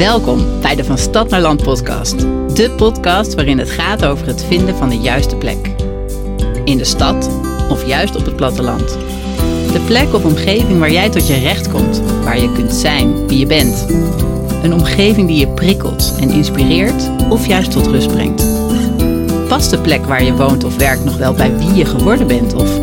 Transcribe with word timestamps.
Welkom 0.00 0.60
bij 0.60 0.74
de 0.74 0.84
Van 0.84 0.98
Stad 0.98 1.28
naar 1.28 1.40
Land 1.40 1.62
podcast. 1.62 2.18
De 2.54 2.70
podcast 2.76 3.34
waarin 3.34 3.58
het 3.58 3.70
gaat 3.70 4.04
over 4.04 4.26
het 4.26 4.44
vinden 4.44 4.76
van 4.76 4.88
de 4.88 4.98
juiste 4.98 5.36
plek. 5.36 5.74
In 6.64 6.78
de 6.78 6.84
stad 6.84 7.30
of 7.70 7.86
juist 7.86 8.16
op 8.16 8.24
het 8.24 8.36
platteland. 8.36 8.88
De 9.72 9.82
plek 9.86 10.14
of 10.14 10.24
omgeving 10.24 10.78
waar 10.78 10.92
jij 10.92 11.10
tot 11.10 11.26
je 11.26 11.38
recht 11.38 11.70
komt, 11.70 12.02
waar 12.24 12.40
je 12.40 12.52
kunt 12.52 12.72
zijn 12.72 13.26
wie 13.26 13.38
je 13.38 13.46
bent. 13.46 13.86
Een 14.62 14.74
omgeving 14.74 15.28
die 15.28 15.38
je 15.38 15.48
prikkelt 15.48 16.14
en 16.20 16.30
inspireert 16.30 17.10
of 17.28 17.46
juist 17.46 17.70
tot 17.70 17.86
rust 17.86 18.08
brengt. 18.08 18.46
Past 19.48 19.70
de 19.70 19.78
plek 19.78 20.04
waar 20.04 20.24
je 20.24 20.34
woont 20.34 20.64
of 20.64 20.76
werkt 20.76 21.04
nog 21.04 21.16
wel 21.16 21.32
bij 21.32 21.56
wie 21.56 21.74
je 21.74 21.84
geworden 21.84 22.26
bent 22.26 22.54
of 22.54 22.80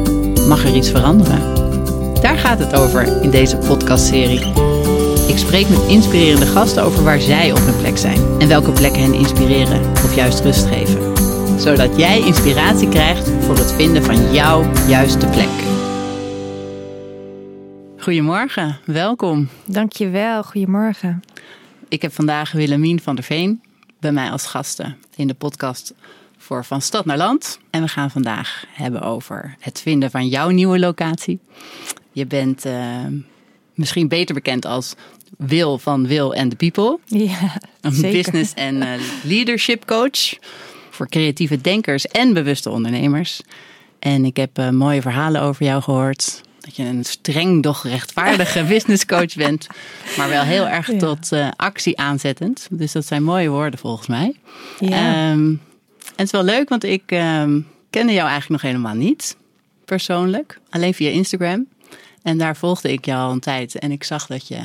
mag 0.48 0.64
er 0.64 0.76
iets 0.76 0.90
veranderen? 0.90 1.42
Daar 2.22 2.38
gaat 2.38 2.60
het 2.60 2.76
over 2.76 3.22
in 3.22 3.30
deze 3.30 3.58
podcastserie. 3.58 4.67
Ik 5.28 5.38
spreek 5.38 5.70
met 5.70 5.88
inspirerende 5.88 6.46
gasten 6.46 6.84
over 6.84 7.04
waar 7.04 7.20
zij 7.20 7.52
op 7.52 7.58
hun 7.58 7.78
plek 7.78 7.98
zijn 7.98 8.40
en 8.40 8.48
welke 8.48 8.72
plekken 8.72 9.02
hen 9.02 9.14
inspireren 9.14 9.90
of 9.92 10.16
juist 10.16 10.40
rust 10.40 10.66
geven. 10.66 11.18
Zodat 11.60 11.98
jij 11.98 12.20
inspiratie 12.20 12.90
krijgt 12.90 13.30
voor 13.30 13.58
het 13.58 13.72
vinden 13.72 14.04
van 14.04 14.34
jouw 14.34 14.74
juiste 14.88 15.28
plek. 15.28 15.50
Goedemorgen, 17.98 18.80
welkom. 18.86 19.50
Dankjewel, 19.66 20.44
goedemorgen. 20.44 21.22
Ik 21.88 22.02
heb 22.02 22.14
vandaag 22.14 22.52
Willemien 22.52 23.00
van 23.00 23.16
der 23.16 23.24
Veen 23.24 23.62
bij 24.00 24.12
mij 24.12 24.32
als 24.32 24.46
gasten 24.46 24.98
in 25.16 25.28
de 25.28 25.34
podcast 25.34 25.94
voor 26.38 26.66
Van 26.66 26.82
Stad 26.82 27.06
naar 27.06 27.18
Land. 27.18 27.60
En 27.70 27.82
we 27.82 27.88
gaan 27.88 28.12
vandaag 28.12 28.66
hebben 28.70 29.02
over 29.02 29.56
het 29.60 29.82
vinden 29.82 30.12
van 30.12 30.28
jouw 30.28 30.50
nieuwe 30.50 30.80
locatie. 30.80 31.40
Je 32.12 32.26
bent 32.26 32.66
uh, 32.66 33.06
misschien 33.74 34.08
beter 34.08 34.36
bekend 34.36 34.66
als 34.66 34.96
Wil 35.38 35.78
van 35.78 36.08
Wil 36.08 36.36
and 36.36 36.50
the 36.50 36.56
People. 36.56 37.00
Ja, 37.06 37.58
Een 37.82 37.94
zeker. 37.94 38.12
business 38.32 38.54
en 38.54 38.76
uh, 38.76 38.90
leadership 39.24 39.86
coach 39.86 40.34
voor 40.90 41.10
creatieve 41.10 41.62
denkers 41.62 42.08
en 42.08 42.34
bewuste 42.34 42.70
ondernemers. 42.70 43.42
En 44.00 44.26
ik 44.26 44.38
heb 44.38 44.60
uh, 44.60 44.70
mooie 44.70 45.02
verhalen 45.02 45.42
over 45.42 45.66
jou 45.66 45.82
gehoord. 45.82 46.42
Dat 46.60 46.76
je 46.76 46.84
een 46.84 47.04
streng, 47.06 47.64
doch 47.64 47.84
rechtvaardige 47.84 48.64
businesscoach 48.74 49.36
bent. 49.36 49.68
Maar 50.18 50.30
wel 50.30 50.44
heel 50.44 50.68
erg 50.68 50.92
Ja. 50.92 50.98
tot 50.98 51.32
uh, 51.32 51.48
actie 51.56 51.98
aanzettend. 51.98 52.68
Dus 52.72 52.92
dat 52.92 53.06
zijn 53.06 53.24
mooie 53.24 53.50
woorden 53.50 53.80
volgens 53.80 54.08
mij. 54.08 54.36
Ja. 54.80 54.90
Ehm, 55.32 55.50
en 55.50 55.60
het 56.16 56.26
is 56.26 56.32
wel 56.32 56.44
leuk, 56.44 56.70
want 56.70 56.84
ik 56.84 57.04
ehm, 57.06 57.60
kende 57.90 58.14
jou 58.14 58.28
eigenlijk 58.30 58.62
nog 58.62 58.72
helemaal 58.72 58.96
niet. 58.96 59.38
Persoonlijk. 59.86 60.60
Alleen 60.70 60.94
via 60.94 61.10
Instagram. 61.10 61.68
En 62.24 62.38
daar 62.38 62.56
volgde 62.58 62.92
ik 62.92 63.06
jou 63.06 63.20
al 63.28 63.32
een 63.32 63.40
tijd. 63.40 63.80
En 63.80 63.92
ik 63.92 64.04
zag 64.04 64.28
dat 64.28 64.48
je 64.48 64.58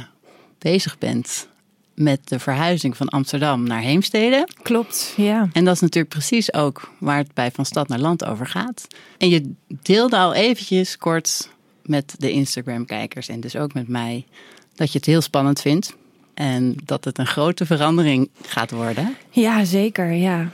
bezig 0.63 0.99
bent 0.99 1.49
met 1.95 2.29
de 2.29 2.39
verhuizing 2.39 2.97
van 2.97 3.09
Amsterdam 3.09 3.63
naar 3.63 3.81
Heemstede. 3.81 4.49
Klopt, 4.63 5.15
ja. 5.17 5.49
En 5.53 5.65
dat 5.65 5.75
is 5.75 5.81
natuurlijk 5.81 6.15
precies 6.15 6.55
ook 6.55 6.91
waar 6.99 7.19
het 7.19 7.35
bij 7.35 7.51
Van 7.51 7.67
Stad 7.67 7.89
naar 7.89 7.99
Land 7.99 8.25
over 8.25 8.47
gaat. 8.47 8.87
En 9.19 9.29
je 9.29 9.53
deelde 9.83 10.17
al 10.17 10.35
eventjes 10.35 10.99
kort 10.99 11.51
met 11.83 12.15
de 12.19 12.31
Instagram-kijkers 12.31 13.29
en 13.29 13.41
dus 13.41 13.57
ook 13.57 13.75
met 13.75 13.89
mij 13.89 14.25
dat 14.75 14.93
je 14.93 14.99
het 14.99 15.07
heel 15.07 15.21
spannend 15.21 15.61
vindt. 15.61 15.97
En 16.35 16.77
dat 16.85 17.05
het 17.05 17.19
een 17.19 17.27
grote 17.27 17.67
verandering 17.67 18.31
gaat 18.43 18.71
worden. 18.71 19.17
Ja, 19.31 19.65
zeker, 19.65 20.13
ja. 20.13 20.51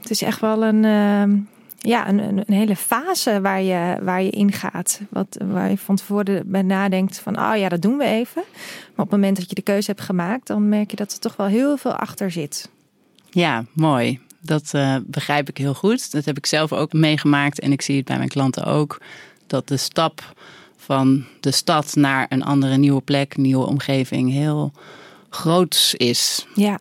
Het 0.00 0.10
is 0.10 0.22
echt 0.22 0.40
wel 0.40 0.64
een, 0.64 0.84
uh, 0.84 1.38
ja, 1.82 2.08
een, 2.08 2.18
een, 2.18 2.44
hele 2.46 2.76
fase 2.76 3.40
waar 3.40 3.62
je, 3.62 3.98
waar 4.02 4.22
je 4.22 4.30
ingaat. 4.30 5.00
Wat, 5.08 5.36
waar 5.44 5.70
je 5.70 5.78
van 5.78 5.96
tevoren 5.96 6.42
bij 6.50 6.62
nadenkt 6.62 7.18
van, 7.18 7.38
oh 7.38 7.56
ja, 7.56 7.68
dat 7.68 7.82
doen 7.82 7.96
we 7.96 8.04
even. 8.04 8.42
Maar 8.94 9.04
op 9.04 9.10
het 9.10 9.20
moment 9.20 9.36
dat 9.36 9.48
je 9.48 9.54
de 9.54 9.62
keuze 9.62 9.90
hebt 9.90 10.02
gemaakt, 10.02 10.46
dan 10.46 10.68
merk 10.68 10.90
je 10.90 10.96
dat 10.96 11.12
er 11.12 11.18
toch 11.18 11.36
wel 11.36 11.46
heel 11.46 11.76
veel 11.76 11.92
achter 11.92 12.30
zit. 12.30 12.70
Ja, 13.30 13.64
mooi. 13.72 14.20
Dat 14.40 14.70
uh, 14.74 14.96
begrijp 15.04 15.48
ik 15.48 15.56
heel 15.56 15.74
goed. 15.74 16.12
Dat 16.12 16.24
heb 16.24 16.36
ik 16.36 16.46
zelf 16.46 16.72
ook 16.72 16.92
meegemaakt 16.92 17.60
en 17.60 17.72
ik 17.72 17.82
zie 17.82 17.96
het 17.96 18.04
bij 18.04 18.16
mijn 18.16 18.28
klanten 18.28 18.64
ook. 18.64 19.00
Dat 19.46 19.68
de 19.68 19.76
stap 19.76 20.34
van 20.76 21.24
de 21.40 21.50
stad 21.50 21.94
naar 21.94 22.26
een 22.28 22.44
andere 22.44 22.76
nieuwe 22.76 23.00
plek, 23.00 23.36
nieuwe 23.36 23.66
omgeving 23.66 24.30
heel 24.30 24.72
groot 25.28 25.94
is. 25.96 26.46
Ja. 26.54 26.80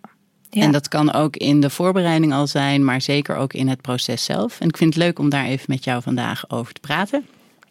Ja. 0.50 0.62
En 0.62 0.72
dat 0.72 0.88
kan 0.88 1.14
ook 1.14 1.36
in 1.36 1.60
de 1.60 1.70
voorbereiding 1.70 2.34
al 2.34 2.48
zijn, 2.48 2.86
maar 2.86 3.02
zeker 3.02 3.36
ook 3.36 3.54
in 3.54 3.68
het 3.68 3.82
proces 3.82 4.24
zelf. 4.24 4.60
En 4.60 4.68
ik 4.68 4.78
vind 4.78 4.94
het 4.94 5.04
leuk 5.04 5.20
om 5.20 5.30
daar 5.30 5.46
even 5.46 5.66
met 5.68 5.84
jou 5.84 6.02
vandaag 6.02 6.50
over 6.50 6.74
te 6.74 6.80
praten. 6.80 7.26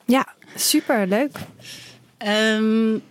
Ja, 0.05 0.27
super 0.55 1.07
leuk. 1.07 1.39
Um, 2.27 3.03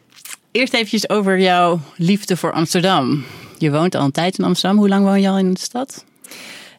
eerst 0.52 0.74
eventjes 0.74 1.10
over 1.10 1.40
jouw 1.40 1.80
liefde 1.96 2.38
voor 2.38 2.52
Amsterdam. 2.52 3.24
Je 3.58 3.72
woont 3.72 3.96
al 3.96 4.04
een 4.04 4.12
tijd 4.12 4.38
in 4.38 4.46
Amsterdam. 4.46 4.80
Hoe 4.80 4.90
lang 4.90 5.06
woon 5.06 5.22
je 5.22 5.30
al 5.30 5.38
in 5.38 5.54
de 5.54 5.60
stad? 5.60 6.06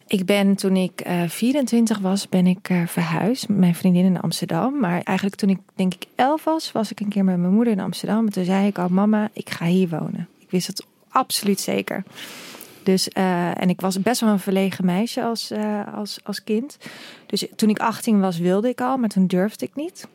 Ik 0.07 0.25
ben 0.25 0.55
toen 0.55 0.77
ik 0.77 1.07
uh, 1.07 1.23
24 1.29 1.99
was, 1.99 2.29
ben 2.29 2.47
ik 2.47 2.69
uh, 2.69 2.87
verhuisd 2.87 3.49
met 3.49 3.59
mijn 3.59 3.75
vriendin 3.75 4.05
in 4.05 4.21
Amsterdam. 4.21 4.79
Maar 4.81 5.01
eigenlijk 5.03 5.37
toen 5.37 5.49
ik 5.49 5.59
denk 5.75 5.95
ik 5.95 6.07
11 6.15 6.45
was, 6.45 6.73
was 6.73 6.91
ik 6.91 7.01
een 7.01 7.09
keer 7.09 7.25
met 7.25 7.39
mijn 7.39 7.53
moeder 7.53 7.73
in 7.73 7.81
Amsterdam. 7.81 8.27
En 8.27 8.33
toen 8.33 8.45
zei 8.45 8.67
ik 8.67 8.79
al, 8.79 8.89
mama, 8.89 9.31
ik 9.33 9.51
ga 9.51 9.67
hier 9.67 9.89
wonen. 9.89 10.29
Ik 10.39 10.51
wist 10.51 10.67
het 10.67 10.87
absoluut 11.09 11.61
zeker. 11.61 12.05
Dus, 12.89 13.09
uh, 13.19 13.63
en 13.63 13.69
ik 13.69 13.81
was 13.81 14.03
best 14.03 14.21
wel 14.21 14.31
een 14.31 14.39
verlegen 14.39 14.85
meisje 14.85 15.23
als, 15.23 15.53
uh, 15.53 15.95
als, 15.95 16.19
als 16.23 16.45
kind. 16.45 16.77
Dus 17.27 17.47
toen 17.57 17.69
ik 17.69 17.79
18 17.79 18.21
was, 18.21 18.39
wilde 18.39 18.69
ik 18.69 18.81
al, 18.81 18.97
maar 18.97 19.09
toen 19.09 19.27
durfde 19.27 19.67
ik 19.67 19.75
niet. 19.75 20.09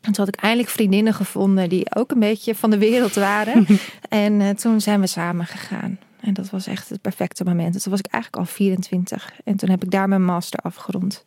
En 0.00 0.12
toen 0.12 0.24
had 0.24 0.34
ik 0.34 0.40
eindelijk 0.40 0.68
vriendinnen 0.68 1.14
gevonden 1.14 1.68
die 1.68 1.94
ook 1.94 2.10
een 2.10 2.18
beetje 2.18 2.54
van 2.54 2.70
de 2.70 2.78
wereld 2.78 3.14
waren. 3.14 3.66
en 4.08 4.40
uh, 4.40 4.50
toen 4.50 4.80
zijn 4.80 5.00
we 5.00 5.06
samen 5.06 5.46
gegaan. 5.46 5.98
En 6.20 6.34
dat 6.34 6.50
was 6.50 6.66
echt 6.66 6.88
het 6.88 7.00
perfecte 7.00 7.44
moment. 7.44 7.72
Dus 7.72 7.82
toen 7.82 7.92
was 7.92 8.00
ik 8.00 8.12
eigenlijk 8.12 8.42
al 8.42 8.54
24. 8.54 9.32
En 9.44 9.56
toen 9.56 9.70
heb 9.70 9.82
ik 9.82 9.90
daar 9.90 10.08
mijn 10.08 10.24
master 10.24 10.58
afgerond. 10.58 11.24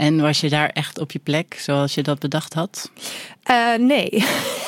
En 0.00 0.20
was 0.20 0.40
je 0.40 0.48
daar 0.48 0.68
echt 0.68 0.98
op 0.98 1.12
je 1.12 1.18
plek 1.18 1.56
zoals 1.58 1.94
je 1.94 2.02
dat 2.02 2.18
bedacht 2.18 2.54
had? 2.54 2.90
Uh, 3.50 3.74
nee, 3.74 4.08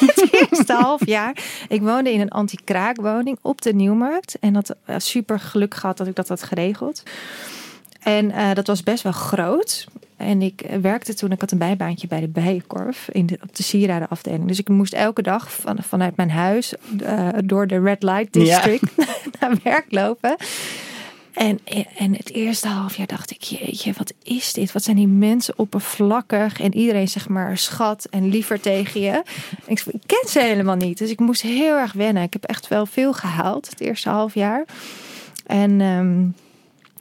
het 0.07 0.29
eerste 0.31 0.73
half 0.73 1.07
jaar. 1.07 1.37
Ik 1.69 1.81
woonde 1.81 2.13
in 2.13 2.21
een 2.21 2.31
anti-kraakwoning 2.31 3.39
op 3.43 3.63
de 3.63 3.75
Nieuwmarkt. 3.75 4.39
En 4.41 4.55
had 4.55 4.75
uh, 4.87 4.97
super 4.99 5.41
geluk 5.41 5.75
gehad 5.75 5.97
dat 5.97 6.07
ik 6.07 6.15
dat 6.15 6.29
had 6.29 6.43
geregeld. 6.43 7.03
En 8.03 8.31
uh, 8.31 8.53
dat 8.55 8.67
was 8.67 8.83
best 8.83 9.03
wel 9.03 9.13
groot. 9.13 9.87
En 10.17 10.43
ik 10.43 10.67
werkte 10.81 11.15
toen, 11.15 11.33
ik 11.33 11.41
had 11.41 11.51
een 11.51 11.59
bijbaantje 11.59 12.07
bij 12.07 12.21
de 12.21 12.29
Bijenkorf 12.29 13.09
in 13.13 13.27
de, 13.27 13.39
op 13.43 13.57
de 13.57 13.63
sieradenafdeling. 13.63 14.49
Dus 14.49 14.59
ik 14.59 14.69
moest 14.69 14.93
elke 14.93 15.23
dag 15.23 15.53
van, 15.53 15.79
vanuit 15.83 16.17
mijn 16.17 16.31
huis 16.31 16.75
uh, 17.03 17.29
door 17.45 17.67
de 17.67 17.81
Red 17.81 18.03
Light 18.03 18.33
District 18.33 18.93
ja. 18.97 19.05
naar 19.41 19.59
werk 19.63 19.87
lopen. 19.89 20.37
En, 21.33 21.59
en 21.97 22.17
het 22.17 22.33
eerste 22.33 22.69
half 22.69 22.97
jaar 22.97 23.07
dacht 23.07 23.31
ik, 23.31 23.43
jeetje, 23.43 23.93
wat 23.97 24.13
is 24.23 24.53
dit? 24.53 24.73
Wat 24.73 24.83
zijn 24.83 24.97
die 24.97 25.07
mensen 25.07 25.55
oppervlakkig 25.57 26.61
en 26.61 26.77
iedereen 26.77 27.09
zeg 27.09 27.29
maar 27.29 27.59
schat 27.59 28.07
en 28.11 28.29
liever 28.29 28.61
tegen 28.61 29.01
je. 29.01 29.23
Ik, 29.67 29.83
ik 29.87 30.01
ken 30.07 30.29
ze 30.29 30.41
helemaal 30.41 30.77
niet, 30.77 30.99
dus 30.99 31.11
ik 31.11 31.21
moest 31.21 31.43
heel 31.43 31.77
erg 31.77 31.93
wennen. 31.93 32.23
Ik 32.23 32.33
heb 32.33 32.45
echt 32.45 32.69
wel 32.69 32.87
veel 32.87 33.13
gehaald 33.13 33.71
het 33.71 33.81
eerste 33.81 34.09
half 34.09 34.35
jaar. 34.35 34.65
En, 35.47 35.81
um, 35.81 36.35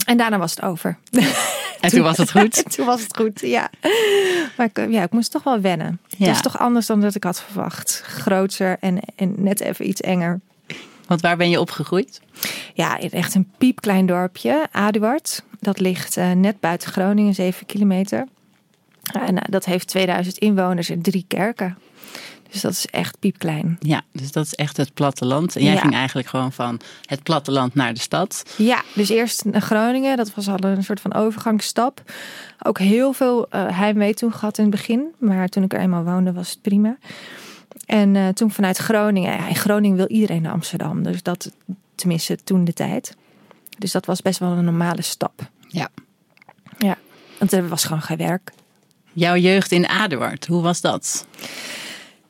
en 0.06 0.18
daarna 0.18 0.38
was 0.38 0.52
het 0.52 0.62
over. 0.62 0.97
En 1.81 1.90
toen 1.90 2.02
was 2.02 2.18
het 2.18 2.31
goed? 2.31 2.64
toen 2.75 2.86
was 2.86 3.02
het 3.02 3.18
goed, 3.18 3.40
ja. 3.40 3.70
Maar 4.58 4.70
ik, 4.74 4.90
ja, 4.90 5.03
ik 5.03 5.12
moest 5.12 5.31
toch 5.31 5.44
wel 5.44 5.62
wennen. 5.62 6.00
Ja. 6.08 6.18
Het 6.18 6.28
was 6.28 6.41
toch 6.41 6.59
anders 6.59 6.86
dan 6.86 7.02
dat 7.02 7.16
ik 7.16 7.24
had 7.24 7.41
verwacht. 7.41 8.02
Groter 8.06 8.78
en, 8.80 9.00
en 9.16 9.34
net 9.38 9.59
even 9.59 9.88
iets 9.88 10.02
enger. 10.02 10.40
Want 11.12 11.24
waar 11.24 11.38
ben 11.38 11.50
je 11.50 11.60
opgegroeid? 11.60 12.22
Ja, 12.74 12.98
in 12.98 13.12
echt 13.12 13.36
een 13.36 13.52
piepklein 13.58 14.06
dorpje, 14.06 14.68
Aduard. 14.72 15.44
Dat 15.60 15.80
ligt 15.80 16.18
uh, 16.18 16.32
net 16.32 16.60
buiten 16.60 16.92
Groningen, 16.92 17.34
7 17.34 17.66
kilometer. 17.66 18.28
En 19.14 19.36
uh, 19.36 19.42
dat 19.50 19.66
heeft 19.66 19.88
2000 19.88 20.38
inwoners 20.38 20.90
en 20.90 21.02
drie 21.02 21.26
kerken. 21.28 21.78
Dus 22.52 22.62
dat 22.62 22.72
is 22.72 22.85
echt 22.85 23.20
piepklein. 23.20 23.78
Ja, 23.80 24.02
dus 24.12 24.32
dat 24.32 24.46
is 24.46 24.53
echt 24.53 24.78
het 24.78 24.94
platteland. 24.94 25.56
En 25.56 25.64
jij 25.64 25.74
ja. 25.74 25.80
ging 25.80 25.94
eigenlijk 25.94 26.28
gewoon 26.28 26.52
van 26.52 26.80
het 27.06 27.24
platteland 27.24 27.76
naar 27.76 27.94
de 27.94 28.00
stad. 28.00 28.56
Ja, 28.58 28.84
dus 28.96 29.09
eerst 29.09 29.46
naar 29.46 29.62
Groningen. 29.62 30.18
Dat 30.18 30.34
was 30.34 30.47
al 30.47 30.64
een 30.64 30.84
soort 30.84 31.02
van 31.02 31.14
overgangsstap. 31.14 32.02
Ook 32.64 32.80
heel 32.80 33.14
veel 33.14 33.47
uh, 33.56 33.78
heimwee 33.78 34.14
toen 34.14 34.34
gehad 34.34 34.58
in 34.58 34.64
het 34.64 34.74
begin. 34.74 35.14
Maar 35.18 35.47
toen 35.47 35.64
ik 35.64 35.74
er 35.74 35.80
eenmaal 35.80 36.03
woonde 36.03 36.34
was 36.34 36.50
het 36.50 36.62
prima. 36.62 36.97
En 37.86 38.16
uh, 38.16 38.28
toen 38.28 38.52
vanuit 38.52 38.78
Groningen. 38.78 39.34
Ja, 39.34 39.48
in 39.48 39.56
Groningen 39.56 39.98
wil 39.98 40.08
iedereen 40.08 40.42
naar 40.42 40.52
Amsterdam. 40.52 41.04
Dus 41.04 41.24
dat 41.24 41.52
tenminste 41.96 42.38
toen 42.44 42.64
de 42.64 42.74
tijd. 42.74 43.16
Dus 43.78 43.92
dat 43.92 44.06
was 44.06 44.22
best 44.22 44.40
wel 44.40 44.52
een 44.52 44.66
normale 44.66 45.02
stap. 45.02 45.50
Ja. 45.68 45.90
Ja, 46.78 46.98
want 47.38 47.52
er 47.52 47.68
was 47.68 47.84
gewoon 47.84 48.02
geen 48.02 48.18
werk. 48.18 48.52
Jouw 49.14 49.36
jeugd 49.36 49.72
in 49.72 49.88
Aduard, 49.88 50.48
hoe 50.48 50.62
was 50.62 50.82
dat? 50.82 51.26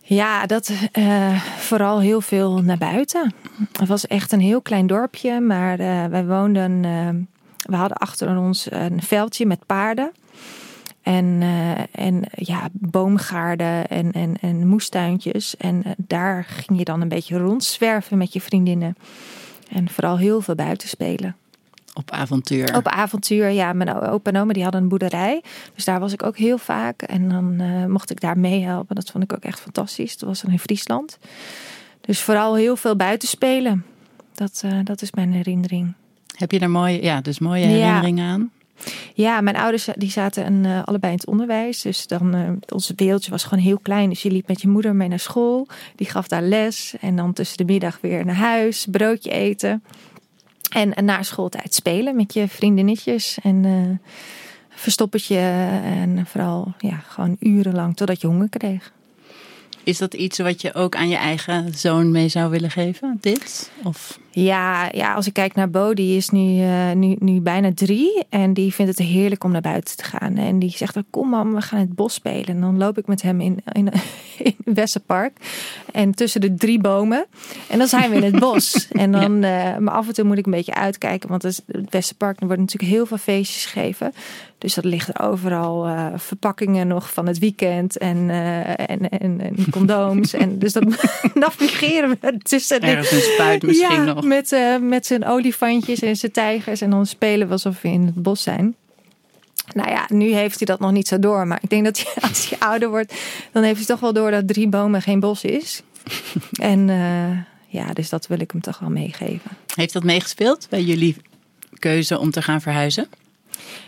Ja, 0.04 0.46
dat 0.46 0.72
uh, 0.94 1.42
vooral 1.42 2.00
heel 2.00 2.22
veel 2.22 2.62
naar 2.62 2.78
buiten. 2.78 3.34
Het 3.72 3.88
was 3.88 4.08
echt 4.08 4.32
een 4.32 4.40
heel 4.40 4.62
klein 4.62 4.88
dorpje, 4.88 5.40
maar 5.40 5.80
uh, 5.80 6.06
wij 6.06 6.26
woonden. 6.26 6.84
Uh, 6.84 7.10
we 7.62 7.76
hadden 7.76 7.98
achter 7.98 8.38
ons 8.38 8.68
een 8.72 9.02
veldje 9.02 9.46
met 9.46 9.66
paarden. 9.66 10.12
En, 11.02 11.26
uh, 11.26 11.80
en 11.92 12.24
ja, 12.32 12.70
boomgaarden 12.72 13.88
en, 13.88 14.12
en, 14.12 14.36
en 14.42 14.68
moestuintjes. 14.68 15.58
En 15.58 15.82
uh, 15.86 15.92
daar 15.98 16.44
ging 16.44 16.80
je 16.80 16.86
dan 16.86 17.02
een 17.02 17.08
beetje 17.08 17.38
rondzwerven 17.38 18.18
met 18.18 18.34
je 18.34 18.42
vriendinnen. 18.42 18.96
En 19.70 19.90
vooral 19.90 20.18
heel 20.18 20.42
veel 20.42 20.56
buiten 20.56 20.88
spelen. 20.88 21.36
Op 21.94 22.12
avontuur. 22.12 22.76
Op 22.76 22.88
avontuur, 22.88 23.50
ja. 23.50 23.74
Mijn 23.74 24.02
opa 24.02 24.32
en 24.32 24.42
oma 24.42 24.54
die 24.54 24.64
hadden 24.64 24.82
een 24.82 24.88
boerderij. 24.88 25.44
Dus 25.76 25.86
daar 25.86 26.00
was 26.00 26.14
ik 26.14 26.24
ook 26.24 26.38
heel 26.38 26.58
vaak. 26.58 27.02
En 27.02 27.30
dan 27.30 27.62
uh, 27.62 27.86
mocht 27.86 28.12
ik 28.12 28.22
daar 28.22 28.38
meehelpen. 28.38 28.96
Dat 28.96 29.12
vond 29.12 29.24
ik 29.24 29.34
ook 29.34 29.44
echt 29.44 29.60
fantastisch. 29.60 30.18
Dat 30.18 30.30
was 30.30 30.42
dan 30.42 30.52
in 30.52 30.60
Friesland. 30.60 31.18
Dus 32.02 32.22
vooral 32.22 32.56
heel 32.56 32.76
veel 32.76 32.96
buiten 32.96 33.28
spelen. 33.28 33.86
Dat, 34.34 34.64
dat 34.84 35.02
is 35.02 35.12
mijn 35.12 35.34
herinnering. 35.34 35.94
Heb 36.36 36.52
je 36.52 36.60
daar 36.60 36.70
mooie, 36.70 37.04
ja, 37.04 37.22
dus 37.22 37.40
mooie 37.40 37.66
herinneringen 37.66 38.26
ja. 38.26 38.32
aan? 38.32 38.52
Ja, 39.14 39.42
mijn 39.42 39.56
ouders 39.56 39.88
die 39.96 40.10
zaten 40.10 40.46
een, 40.46 40.64
uh, 40.64 40.84
allebei 40.84 41.12
in 41.12 41.18
het 41.18 41.28
onderwijs. 41.28 41.82
Dus 41.82 42.08
dan, 42.08 42.36
uh, 42.36 42.50
ons 42.70 42.92
wereldje 42.96 43.32
was 43.32 43.44
gewoon 43.44 43.64
heel 43.64 43.80
klein. 43.80 44.10
Dus 44.10 44.22
je 44.22 44.32
liep 44.32 44.48
met 44.48 44.62
je 44.62 44.68
moeder 44.68 44.96
mee 44.96 45.08
naar 45.08 45.20
school. 45.20 45.68
Die 45.96 46.10
gaf 46.10 46.28
daar 46.28 46.42
les. 46.42 46.96
En 47.00 47.16
dan 47.16 47.34
tussen 47.34 47.58
de 47.58 47.64
middag 47.64 47.98
weer 48.02 48.26
naar 48.26 48.36
huis. 48.36 48.88
Broodje 48.92 49.32
eten. 49.32 49.84
En, 50.72 50.94
en 50.94 51.06
na 51.06 51.24
schooltijd 51.24 51.74
spelen 51.74 52.16
met 52.16 52.34
je 52.34 52.48
vriendinnetjes. 52.48 53.38
En 53.44 53.64
uh, 53.64 53.98
verstoppertje. 54.70 55.38
En 55.84 56.26
vooral 56.28 56.74
ja, 56.78 57.04
gewoon 57.08 57.36
urenlang 57.40 57.96
totdat 57.96 58.22
je 58.22 58.28
honger 58.28 58.50
kreeg. 58.50 58.92
Is 59.84 59.98
dat 59.98 60.14
iets 60.14 60.38
wat 60.38 60.62
je 60.62 60.74
ook 60.74 60.96
aan 60.96 61.10
je 61.10 61.16
eigen 61.16 61.74
zoon 61.74 62.12
mee 62.12 62.28
zou 62.28 62.50
willen 62.50 62.72
geven, 62.72 63.18
dit? 63.22 63.72
Of? 63.84 64.20
Ja, 64.34 64.90
ja, 64.92 65.14
als 65.14 65.28
ik 65.28 65.34
kijk 65.34 65.56
naar 65.56 65.70
Bo, 65.70 65.94
die 65.94 66.18
is 66.18 66.30
nu, 66.30 66.62
uh, 66.62 66.92
nu, 66.92 67.16
nu 67.20 67.42
bijna 67.42 67.72
drie. 67.74 68.24
En 68.30 68.54
die 68.54 68.74
vindt 68.74 68.98
het 68.98 69.08
heerlijk 69.08 69.44
om 69.44 69.52
naar 69.52 69.62
buiten 69.62 69.98
te 69.98 70.04
gaan. 70.04 70.38
En 70.38 70.60
die 70.60 70.70
zegt, 70.70 70.98
kom 71.10 71.30
mam, 71.30 71.54
we 71.54 71.62
gaan 71.62 71.80
in 71.80 71.86
het 71.86 71.96
bos 71.96 72.14
spelen. 72.14 72.46
En 72.46 72.62
dan 72.62 72.78
loop 72.78 72.98
ik 72.98 73.08
met 73.08 73.22
hem 73.22 73.42
in, 73.42 73.64
in, 73.72 73.90
in. 74.64 74.76
En 75.92 76.12
tussen 76.12 76.42
de 76.42 76.54
drie 76.54 76.80
bomen. 76.80 77.26
En 77.70 77.78
dan 77.78 77.88
zijn 77.88 78.10
we 78.10 78.16
in 78.16 78.24
het 78.24 78.40
bos. 78.50 78.88
En 78.92 79.12
dan, 79.12 79.44
uh, 79.44 79.78
maar 79.78 79.94
af 79.94 80.08
en 80.08 80.14
toe 80.14 80.26
moet 80.26 80.38
ik 80.38 80.46
een 80.46 80.52
beetje 80.52 80.74
uitkijken. 80.74 81.30
Want 81.30 81.44
het 81.44 81.64
Westerpark, 81.90 82.40
er 82.40 82.46
worden 82.48 82.66
natuurlijk 82.66 82.92
heel 82.92 83.06
veel 83.06 83.18
feestjes 83.18 83.66
gegeven. 83.66 84.14
Dus 84.62 84.74
dat 84.74 84.86
ligt 84.86 85.20
overal 85.20 85.88
uh, 85.88 86.08
verpakkingen 86.16 86.88
nog 86.88 87.14
van 87.14 87.28
het 87.28 87.40
weekend. 87.40 87.98
En, 87.98 88.18
uh, 88.18 88.70
en, 88.70 89.10
en, 89.10 89.42
en 89.42 89.56
condooms. 89.72 90.34
en 90.34 90.60
dus 90.60 90.74
dan 90.74 90.94
navigeren 91.34 92.10
we 92.10 92.38
tussen... 92.38 92.82
Ergens 92.82 93.12
een 93.12 93.32
spuit 93.34 93.64
misschien 93.64 94.06
ja, 94.06 94.14
nog. 94.14 94.21
Met, 94.24 94.52
uh, 94.52 94.78
met 94.78 95.06
zijn 95.06 95.26
olifantjes 95.26 96.00
en 96.00 96.16
zijn 96.16 96.32
tijgers. 96.32 96.82
En 96.82 96.90
dan 96.90 97.06
spelen 97.06 97.48
we 97.48 97.54
alsof 97.54 97.82
we 97.82 97.90
in 97.90 98.06
het 98.06 98.16
bos 98.16 98.44
zijn. 98.44 98.76
Nou 99.74 99.90
ja, 99.90 100.06
nu 100.08 100.34
heeft 100.34 100.58
hij 100.58 100.66
dat 100.66 100.80
nog 100.80 100.92
niet 100.92 101.08
zo 101.08 101.20
door. 101.20 101.48
Maar 101.48 101.60
ik 101.62 101.70
denk 101.70 101.86
dat 101.86 102.00
hij, 102.00 102.24
als 102.30 102.50
hij 102.50 102.60
ouder 102.60 102.90
wordt, 102.90 103.14
dan 103.52 103.64
heeft 103.64 103.78
hij 103.78 103.86
toch 103.86 104.00
wel 104.00 104.14
door 104.14 104.32
dat 104.32 104.48
drie 104.48 104.68
bomen 104.68 105.02
geen 105.02 105.20
bos 105.20 105.44
is. 105.44 105.82
en 106.52 106.88
uh, 106.88 107.38
ja, 107.68 107.94
dus 107.94 108.10
dat 108.10 108.28
wil 108.28 108.40
ik 108.40 108.52
hem 108.52 108.62
toch 108.62 108.80
wel 108.80 108.90
meegeven. 108.90 109.52
Heeft 109.76 109.94
dat 109.94 110.04
meegespeeld 110.04 110.68
bij 110.70 110.82
jullie 110.82 111.16
keuze 111.80 112.20
om 112.20 112.32
te 112.32 112.42
gaan 112.42 112.62
verhuizen? 112.62 113.08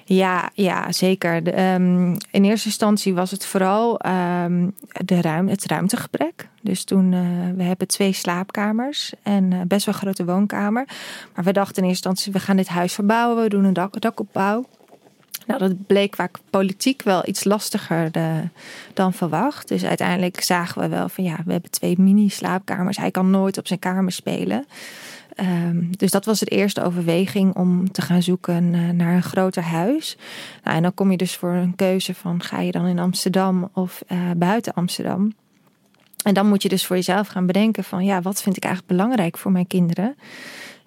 Ja, 0.06 0.50
ja 0.54 0.92
zeker. 0.92 1.44
De, 1.44 1.62
um, 1.62 2.18
in 2.32 2.44
eerste 2.44 2.68
instantie 2.68 3.14
was 3.14 3.32
het 3.32 3.46
vooral 3.46 4.00
um, 4.06 4.76
de 5.06 5.16
het 5.16 5.66
ruimtegebrek. 5.66 6.48
Dus 6.62 6.84
toen, 6.84 7.12
uh, 7.12 7.20
we 7.56 7.64
hebben 7.64 7.88
twee 7.88 8.14
slaapkamers 8.14 9.14
en 9.24 9.52
uh, 9.52 9.62
best 9.68 9.86
wel 9.86 9.96
een 9.96 10.02
grote 10.02 10.26
woonkamer. 10.26 10.88
Maar 11.36 11.44
we 11.44 11.52
dachten 11.52 11.84
in 11.84 11.90
eerste 11.90 12.08
instantie, 12.08 12.34
we 12.34 12.46
gaan 12.46 12.58
dit 12.58 12.68
huis 12.68 12.94
verbouwen. 12.94 13.44
We 13.44 13.50
doen 13.50 13.64
een 13.64 13.74
dak, 13.74 14.02
dakopbouw. 14.02 14.66
Nou, 15.46 15.60
dat 15.60 15.86
bleek 15.86 16.12
qua 16.12 16.30
politiek 16.50 17.02
wel 17.02 17.28
iets 17.28 17.44
lastiger 17.44 18.12
de, 18.12 18.50
dan 18.94 19.14
verwacht. 19.14 19.68
Dus 19.68 19.84
uiteindelijk 19.84 20.42
zagen 20.42 20.82
we 20.82 20.88
wel 20.88 21.10
van 21.10 21.24
ja, 21.24 21.38
we 21.46 21.52
hebben 21.52 21.72
twee 21.72 22.00
mini-slaapkamers. 22.00 22.98
Hij 22.98 23.12
kan 23.12 23.30
nooit 23.30 23.58
op 23.58 23.68
zijn 23.68 23.80
kamer 23.80 24.12
spelen. 24.12 24.66
Um, 25.40 25.98
dus 25.98 26.12
dat 26.12 26.26
was 26.26 26.40
de 26.40 26.46
eerste 26.46 26.84
overweging 26.84 27.56
om 27.56 27.92
te 27.92 28.02
gaan 28.02 28.22
zoeken 28.22 28.74
uh, 28.74 28.90
naar 28.90 29.16
een 29.16 29.24
groter 29.24 29.64
huis. 29.64 30.18
Nou, 30.64 30.78
en 30.78 30.84
dan 30.84 30.94
kom 30.94 31.12
je 31.12 31.18
dus 31.18 31.36
voor 31.36 31.50
een 31.50 31.76
keuze 31.76 32.14
van 32.14 32.42
ga 32.42 32.60
je 32.60 32.72
dan 32.72 32.86
in 32.86 33.00
Amsterdam 33.00 33.70
of 33.74 34.04
uh, 34.12 34.18
buiten 34.38 34.74
Amsterdam. 34.74 35.34
En 36.24 36.34
dan 36.34 36.48
moet 36.48 36.64
je 36.64 36.70
dus 36.70 36.86
voor 36.86 36.96
jezelf 36.96 37.28
gaan 37.28 37.46
bedenken 37.46 37.84
van 37.84 38.06
ja, 38.06 38.22
wat 38.22 38.42
vind 38.42 38.58
ik 38.58 38.64
eigenlijk 38.64 38.98
belangrijk 38.98 39.38
voor 39.38 39.52
mijn 39.52 39.68
kinderen. 39.68 40.16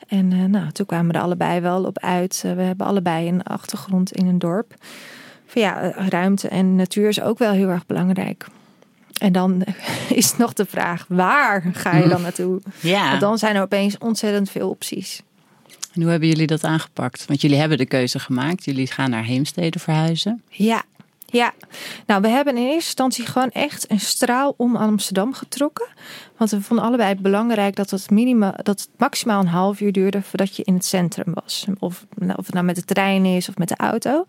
En 0.09 0.31
uh, 0.31 0.45
nou, 0.45 0.71
toen 0.71 0.87
kwamen 0.87 1.13
we 1.13 1.19
er 1.19 1.25
allebei 1.25 1.61
wel 1.61 1.85
op 1.85 1.99
uit. 1.99 2.41
we 2.43 2.63
hebben 2.63 2.87
allebei 2.87 3.29
een 3.29 3.43
achtergrond 3.43 4.13
in 4.13 4.27
een 4.27 4.39
dorp. 4.39 4.75
Van 5.47 5.63
ja, 5.63 5.93
ruimte 6.09 6.49
en 6.49 6.77
natuur 6.77 7.09
is 7.09 7.21
ook 7.21 7.39
wel 7.39 7.53
heel 7.53 7.69
erg 7.69 7.87
belangrijk. 7.87 8.47
En 9.19 9.33
dan 9.33 9.65
is 10.09 10.37
nog 10.37 10.53
de 10.53 10.67
vraag, 10.67 11.05
waar 11.09 11.65
ga 11.73 11.97
je 11.97 12.09
dan 12.09 12.23
naartoe? 12.23 12.61
Ja. 12.81 13.09
Want 13.09 13.21
dan 13.21 13.39
zijn 13.39 13.57
er 13.57 13.63
opeens 13.63 13.99
ontzettend 13.99 14.51
veel 14.51 14.69
opties. 14.69 15.23
En 15.93 16.03
hoe 16.03 16.11
hebben 16.11 16.29
jullie 16.29 16.47
dat 16.47 16.65
aangepakt? 16.65 17.25
Want 17.27 17.41
jullie 17.41 17.59
hebben 17.59 17.79
de 17.79 17.87
keuze 17.87 18.19
gemaakt. 18.19 18.65
Jullie 18.65 18.87
gaan 18.87 19.11
naar 19.11 19.25
Heemstede 19.25 19.79
verhuizen. 19.79 20.43
Ja, 20.49 20.85
ja. 21.27 21.55
Nou, 22.07 22.21
we 22.21 22.29
hebben 22.29 22.57
in 22.57 22.63
eerste 22.63 22.75
instantie 22.77 23.27
gewoon 23.27 23.51
echt 23.51 23.91
een 23.91 24.01
straal 24.01 24.55
om 24.57 24.77
Amsterdam 24.77 25.35
getrokken. 25.35 25.89
Want 26.37 26.51
we 26.51 26.61
vonden 26.61 26.85
allebei 26.85 27.09
het 27.09 27.21
belangrijk 27.21 27.77
dat 27.77 27.91
het, 27.91 28.11
minima, 28.11 28.51
dat 28.63 28.81
het 28.81 28.89
maximaal 28.97 29.41
een 29.41 29.47
half 29.47 29.81
uur 29.81 29.93
duurde 29.93 30.23
voordat 30.23 30.57
je 30.57 30.65
in 30.65 30.75
het 30.75 30.85
centrum 30.85 31.35
was. 31.35 31.67
Of, 31.79 32.07
of 32.37 32.47
het 32.47 32.55
nou 32.55 32.65
met 32.65 32.77
de 32.77 32.85
trein 32.85 33.25
is 33.25 33.49
of 33.49 33.57
met 33.57 33.69
de 33.69 33.77
auto. 33.77 34.27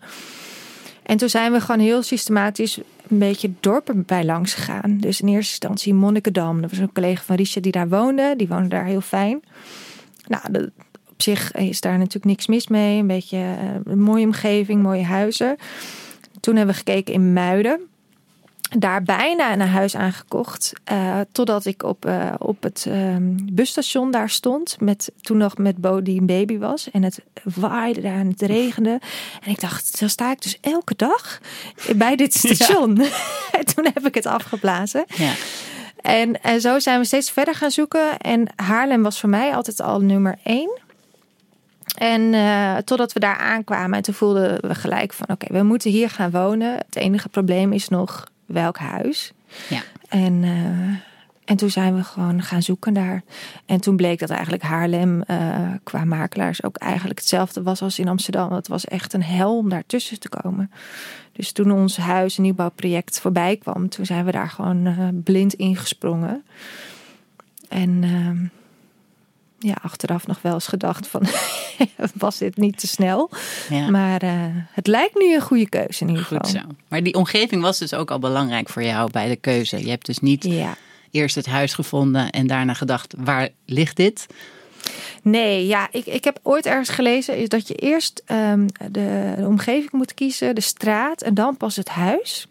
En 1.08 1.16
toen 1.16 1.28
zijn 1.28 1.52
we 1.52 1.60
gewoon 1.60 1.80
heel 1.80 2.02
systematisch 2.02 2.78
een 3.08 3.18
beetje 3.18 3.50
dorpen 3.60 4.04
bij 4.06 4.24
langs 4.24 4.54
gegaan. 4.54 4.98
Dus 4.98 5.20
in 5.20 5.28
eerste 5.28 5.50
instantie 5.50 5.94
Monnikendam. 5.94 6.62
Er 6.62 6.68
was 6.68 6.78
een 6.78 6.92
collega 6.92 7.22
van 7.22 7.36
Richard 7.36 7.62
die 7.62 7.72
daar 7.72 7.88
woonde. 7.88 8.34
Die 8.36 8.48
woonde 8.48 8.68
daar 8.68 8.84
heel 8.84 9.00
fijn. 9.00 9.40
Nou, 10.26 10.70
op 11.08 11.22
zich 11.22 11.52
is 11.52 11.80
daar 11.80 11.98
natuurlijk 11.98 12.24
niks 12.24 12.46
mis 12.46 12.68
mee. 12.68 12.98
Een 12.98 13.06
beetje 13.06 13.36
uh, 13.36 13.74
een 13.84 14.02
mooie 14.02 14.24
omgeving, 14.24 14.82
mooie 14.82 15.04
huizen. 15.04 15.56
Toen 16.40 16.56
hebben 16.56 16.74
we 16.74 16.80
gekeken 16.80 17.14
in 17.14 17.32
Muiden. 17.32 17.80
Daar 18.76 19.02
bijna 19.02 19.52
een 19.52 19.60
huis 19.60 19.96
aangekocht. 19.96 20.72
Uh, 20.92 21.20
totdat 21.32 21.64
ik 21.64 21.82
op, 21.82 22.06
uh, 22.06 22.34
op 22.38 22.62
het 22.62 22.84
um, 22.88 23.36
busstation 23.52 24.10
daar 24.10 24.30
stond. 24.30 24.76
Met, 24.80 25.12
toen 25.20 25.36
nog 25.36 25.56
met 25.56 25.76
Bo 25.76 26.02
die 26.02 26.20
een 26.20 26.26
baby 26.26 26.58
was. 26.58 26.90
En 26.90 27.02
het 27.02 27.20
waaide 27.42 28.00
daar 28.00 28.18
en 28.18 28.28
het 28.28 28.42
regende. 28.42 29.00
En 29.42 29.50
ik 29.50 29.60
dacht, 29.60 30.00
dan 30.00 30.08
sta 30.08 30.30
ik 30.30 30.42
dus 30.42 30.58
elke 30.60 30.94
dag 30.96 31.40
bij 31.96 32.16
dit 32.16 32.34
station. 32.44 32.96
Ja. 32.96 33.08
en 33.58 33.66
toen 33.74 33.84
heb 33.94 34.06
ik 34.06 34.14
het 34.14 34.26
afgeblazen. 34.26 35.04
Ja. 35.14 35.32
En, 36.00 36.42
en 36.42 36.60
zo 36.60 36.78
zijn 36.78 36.98
we 36.98 37.06
steeds 37.06 37.30
verder 37.30 37.54
gaan 37.54 37.70
zoeken. 37.70 38.18
En 38.18 38.46
Haarlem 38.56 39.02
was 39.02 39.20
voor 39.20 39.28
mij 39.28 39.54
altijd 39.54 39.80
al 39.80 40.00
nummer 40.00 40.38
één. 40.42 40.78
En 41.98 42.20
uh, 42.32 42.76
totdat 42.76 43.12
we 43.12 43.20
daar 43.20 43.36
aankwamen. 43.36 43.96
En 43.96 44.02
toen 44.02 44.14
voelden 44.14 44.68
we 44.68 44.74
gelijk 44.74 45.12
van 45.12 45.26
oké, 45.30 45.44
okay, 45.44 45.60
we 45.60 45.66
moeten 45.66 45.90
hier 45.90 46.10
gaan 46.10 46.30
wonen. 46.30 46.72
Het 46.72 46.96
enige 46.96 47.28
probleem 47.28 47.72
is 47.72 47.88
nog 47.88 48.24
welk 48.48 48.76
huis. 48.78 49.32
Ja. 49.68 49.82
En, 50.08 50.42
uh, 50.42 50.96
en 51.44 51.56
toen 51.56 51.70
zijn 51.70 51.96
we 51.96 52.02
gewoon 52.02 52.42
gaan 52.42 52.62
zoeken 52.62 52.94
daar. 52.94 53.22
En 53.66 53.80
toen 53.80 53.96
bleek 53.96 54.18
dat 54.18 54.30
eigenlijk 54.30 54.62
Haarlem 54.62 55.22
uh, 55.30 55.70
qua 55.82 56.04
makelaars 56.04 56.62
ook 56.62 56.76
eigenlijk 56.76 57.18
hetzelfde 57.18 57.62
was 57.62 57.82
als 57.82 57.98
in 57.98 58.08
Amsterdam. 58.08 58.52
Het 58.52 58.68
was 58.68 58.84
echt 58.84 59.12
een 59.12 59.22
hel 59.22 59.56
om 59.56 59.68
daartussen 59.68 60.20
te 60.20 60.28
komen. 60.28 60.70
Dus 61.32 61.52
toen 61.52 61.70
ons 61.70 61.96
huis, 61.96 62.36
een 62.36 62.42
nieuwbouwproject 62.42 63.20
voorbij 63.20 63.56
kwam, 63.56 63.88
toen 63.88 64.06
zijn 64.06 64.24
we 64.24 64.32
daar 64.32 64.50
gewoon 64.50 64.86
uh, 64.86 65.08
blind 65.24 65.54
ingesprongen. 65.54 66.44
En 67.68 68.04
ja, 69.58 69.76
achteraf 69.82 70.26
nog 70.26 70.42
wel 70.42 70.52
eens 70.54 70.66
gedacht 70.66 71.06
van 71.06 71.22
was 72.14 72.38
dit 72.38 72.56
niet 72.56 72.78
te 72.78 72.86
snel. 72.86 73.30
Ja. 73.70 73.90
Maar 73.90 74.24
uh, 74.24 74.30
het 74.72 74.86
lijkt 74.86 75.14
nu 75.14 75.34
een 75.34 75.40
goede 75.40 75.68
keuze 75.68 76.02
in 76.02 76.08
ieder 76.08 76.24
geval. 76.24 76.38
Goed 76.38 76.60
zo. 76.60 76.66
Maar 76.88 77.02
die 77.02 77.14
omgeving 77.14 77.62
was 77.62 77.78
dus 77.78 77.94
ook 77.94 78.10
al 78.10 78.18
belangrijk 78.18 78.68
voor 78.68 78.82
jou 78.82 79.10
bij 79.10 79.28
de 79.28 79.36
keuze. 79.36 79.84
Je 79.84 79.90
hebt 79.90 80.06
dus 80.06 80.18
niet 80.18 80.44
ja. 80.44 80.76
eerst 81.10 81.34
het 81.34 81.46
huis 81.46 81.74
gevonden 81.74 82.30
en 82.30 82.46
daarna 82.46 82.74
gedacht 82.74 83.14
waar 83.16 83.48
ligt 83.64 83.96
dit? 83.96 84.26
Nee, 85.22 85.66
ja, 85.66 85.88
ik, 85.90 86.06
ik 86.06 86.24
heb 86.24 86.38
ooit 86.42 86.66
ergens 86.66 86.88
gelezen 86.88 87.36
is 87.36 87.48
dat 87.48 87.68
je 87.68 87.74
eerst 87.74 88.22
um, 88.26 88.66
de, 88.90 89.34
de 89.36 89.46
omgeving 89.46 89.92
moet 89.92 90.14
kiezen, 90.14 90.54
de 90.54 90.60
straat 90.60 91.22
en 91.22 91.34
dan 91.34 91.56
pas 91.56 91.76
het 91.76 91.88
huis. 91.88 92.46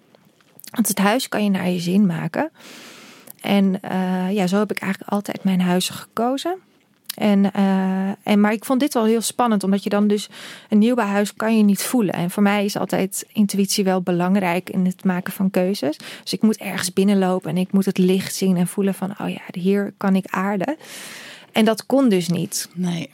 Want 0.72 0.88
het 0.88 0.98
huis 0.98 1.30
kan 1.30 1.44
je 1.44 1.50
naar 1.50 1.70
je 1.70 1.80
zin 1.80 2.06
maken. 2.06 2.52
En 3.42 3.80
uh, 3.92 4.32
ja, 4.32 4.48
zo 4.48 4.60
heb 4.60 4.72
ik 4.72 4.80
eigenlijk 4.80 5.12
altijd 5.12 5.44
mijn 5.44 5.62
huizen 5.62 5.94
gekozen. 5.94 6.58
En, 7.18 7.52
uh, 7.56 8.10
en, 8.24 8.40
maar 8.40 8.52
ik 8.52 8.66
vond 8.66 8.80
dit 8.80 8.94
wel 8.94 9.06
heel 9.06 9.22
spannend, 9.22 9.64
omdat 9.64 9.84
je 9.84 9.90
dan 9.90 10.08
dus 10.08 10.30
een 10.70 10.78
nieuwbouwhuis 10.78 11.34
kan 11.34 11.58
je 11.58 11.64
niet 11.64 11.84
voelen. 11.84 12.14
En 12.14 12.30
voor 12.30 12.44
mij 12.44 12.66
is 12.66 12.78
altijd 12.78 13.26
intuïtie 13.34 13.84
wel 13.84 14.02
belangrijk 14.02 14.70
in 14.70 14.86
het 14.86 15.04
maken 15.04 15.34
van 15.34 15.52
keuzes. 15.52 15.98
Dus 16.24 16.34
ik 16.34 16.42
moet 16.42 16.58
ergens 16.58 16.94
binnenlopen 16.94 17.50
en 17.50 17.58
ik 17.58 17.72
moet 17.72 17.86
het 17.86 17.98
licht 17.98 18.36
zien 18.36 18.58
en 18.58 18.68
voelen 18.68 18.94
van, 18.94 19.12
oh 19.22 19.30
ja, 19.30 19.42
hier 19.52 19.94
kan 19.98 20.16
ik 20.16 20.26
aarden. 20.30 20.78
En 21.52 21.66
dat 21.66 21.86
kon 21.86 22.10
dus 22.10 22.28
niet. 22.28 22.70
Nee. 22.74 23.10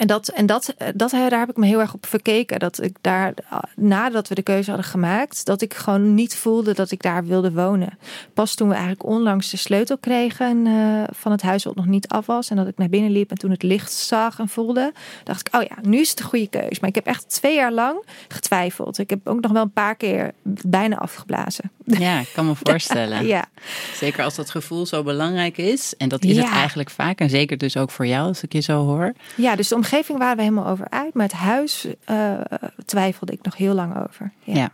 En, 0.00 0.06
dat, 0.06 0.28
en 0.28 0.46
dat, 0.46 0.74
dat, 0.94 1.10
daar 1.10 1.38
heb 1.38 1.50
ik 1.50 1.56
me 1.56 1.66
heel 1.66 1.80
erg 1.80 1.94
op 1.94 2.06
verkeken. 2.06 2.58
Dat 2.58 2.82
ik 2.82 2.96
daar, 3.00 3.34
nadat 3.76 4.28
we 4.28 4.34
de 4.34 4.42
keuze 4.42 4.70
hadden 4.70 4.88
gemaakt, 4.88 5.44
dat 5.44 5.60
ik 5.62 5.74
gewoon 5.74 6.14
niet 6.14 6.36
voelde 6.36 6.74
dat 6.74 6.90
ik 6.90 7.02
daar 7.02 7.24
wilde 7.24 7.52
wonen. 7.52 7.98
Pas 8.34 8.54
toen 8.54 8.68
we 8.68 8.74
eigenlijk 8.74 9.04
onlangs 9.04 9.50
de 9.50 9.56
sleutel 9.56 9.98
kregen 9.98 10.66
uh, 10.66 11.02
van 11.10 11.32
het 11.32 11.42
huis 11.42 11.64
wat 11.64 11.74
nog 11.74 11.86
niet 11.86 12.08
af 12.08 12.26
was. 12.26 12.50
En 12.50 12.56
dat 12.56 12.68
ik 12.68 12.78
naar 12.78 12.88
binnen 12.88 13.10
liep 13.10 13.30
en 13.30 13.38
toen 13.38 13.50
het 13.50 13.62
licht 13.62 13.92
zag 13.92 14.38
en 14.38 14.48
voelde, 14.48 14.92
dacht 15.24 15.46
ik, 15.46 15.54
oh 15.54 15.62
ja, 15.62 15.76
nu 15.82 15.98
is 15.98 16.08
het 16.08 16.18
de 16.18 16.24
goede 16.24 16.48
keus. 16.48 16.80
Maar 16.80 16.88
ik 16.88 16.94
heb 16.94 17.06
echt 17.06 17.28
twee 17.28 17.54
jaar 17.54 17.72
lang 17.72 18.04
getwijfeld. 18.28 18.98
Ik 18.98 19.10
heb 19.10 19.28
ook 19.28 19.40
nog 19.40 19.52
wel 19.52 19.62
een 19.62 19.72
paar 19.72 19.96
keer 19.96 20.32
bijna 20.66 20.96
afgeblazen. 20.96 21.70
Ja, 21.84 22.20
ik 22.20 22.30
kan 22.34 22.46
me 22.46 22.54
voorstellen. 22.62 23.26
ja. 23.26 23.44
Zeker 23.94 24.24
als 24.24 24.34
dat 24.34 24.50
gevoel 24.50 24.86
zo 24.86 25.02
belangrijk 25.02 25.56
is. 25.56 25.96
En 25.96 26.08
dat 26.08 26.24
is 26.24 26.36
het 26.36 26.50
eigenlijk 26.50 26.90
vaak. 26.90 27.18
En 27.18 27.30
zeker 27.30 27.58
dus 27.58 27.76
ook 27.76 27.90
voor 27.90 28.06
jou, 28.06 28.28
als 28.28 28.42
ik 28.42 28.52
je 28.52 28.60
zo 28.60 28.84
hoor. 28.84 29.12
Ja, 29.36 29.56
dus 29.56 29.68
de 29.68 29.74
omgeving 29.92 30.18
waren 30.18 30.36
we 30.36 30.42
helemaal 30.42 30.66
over 30.66 30.88
uit. 30.88 31.14
Maar 31.14 31.26
het 31.26 31.34
huis 31.34 31.86
uh, 32.10 32.40
twijfelde 32.84 33.32
ik 33.32 33.42
nog 33.42 33.56
heel 33.56 33.74
lang 33.74 33.96
over. 34.08 34.32
Ja. 34.44 34.54
ja. 34.54 34.72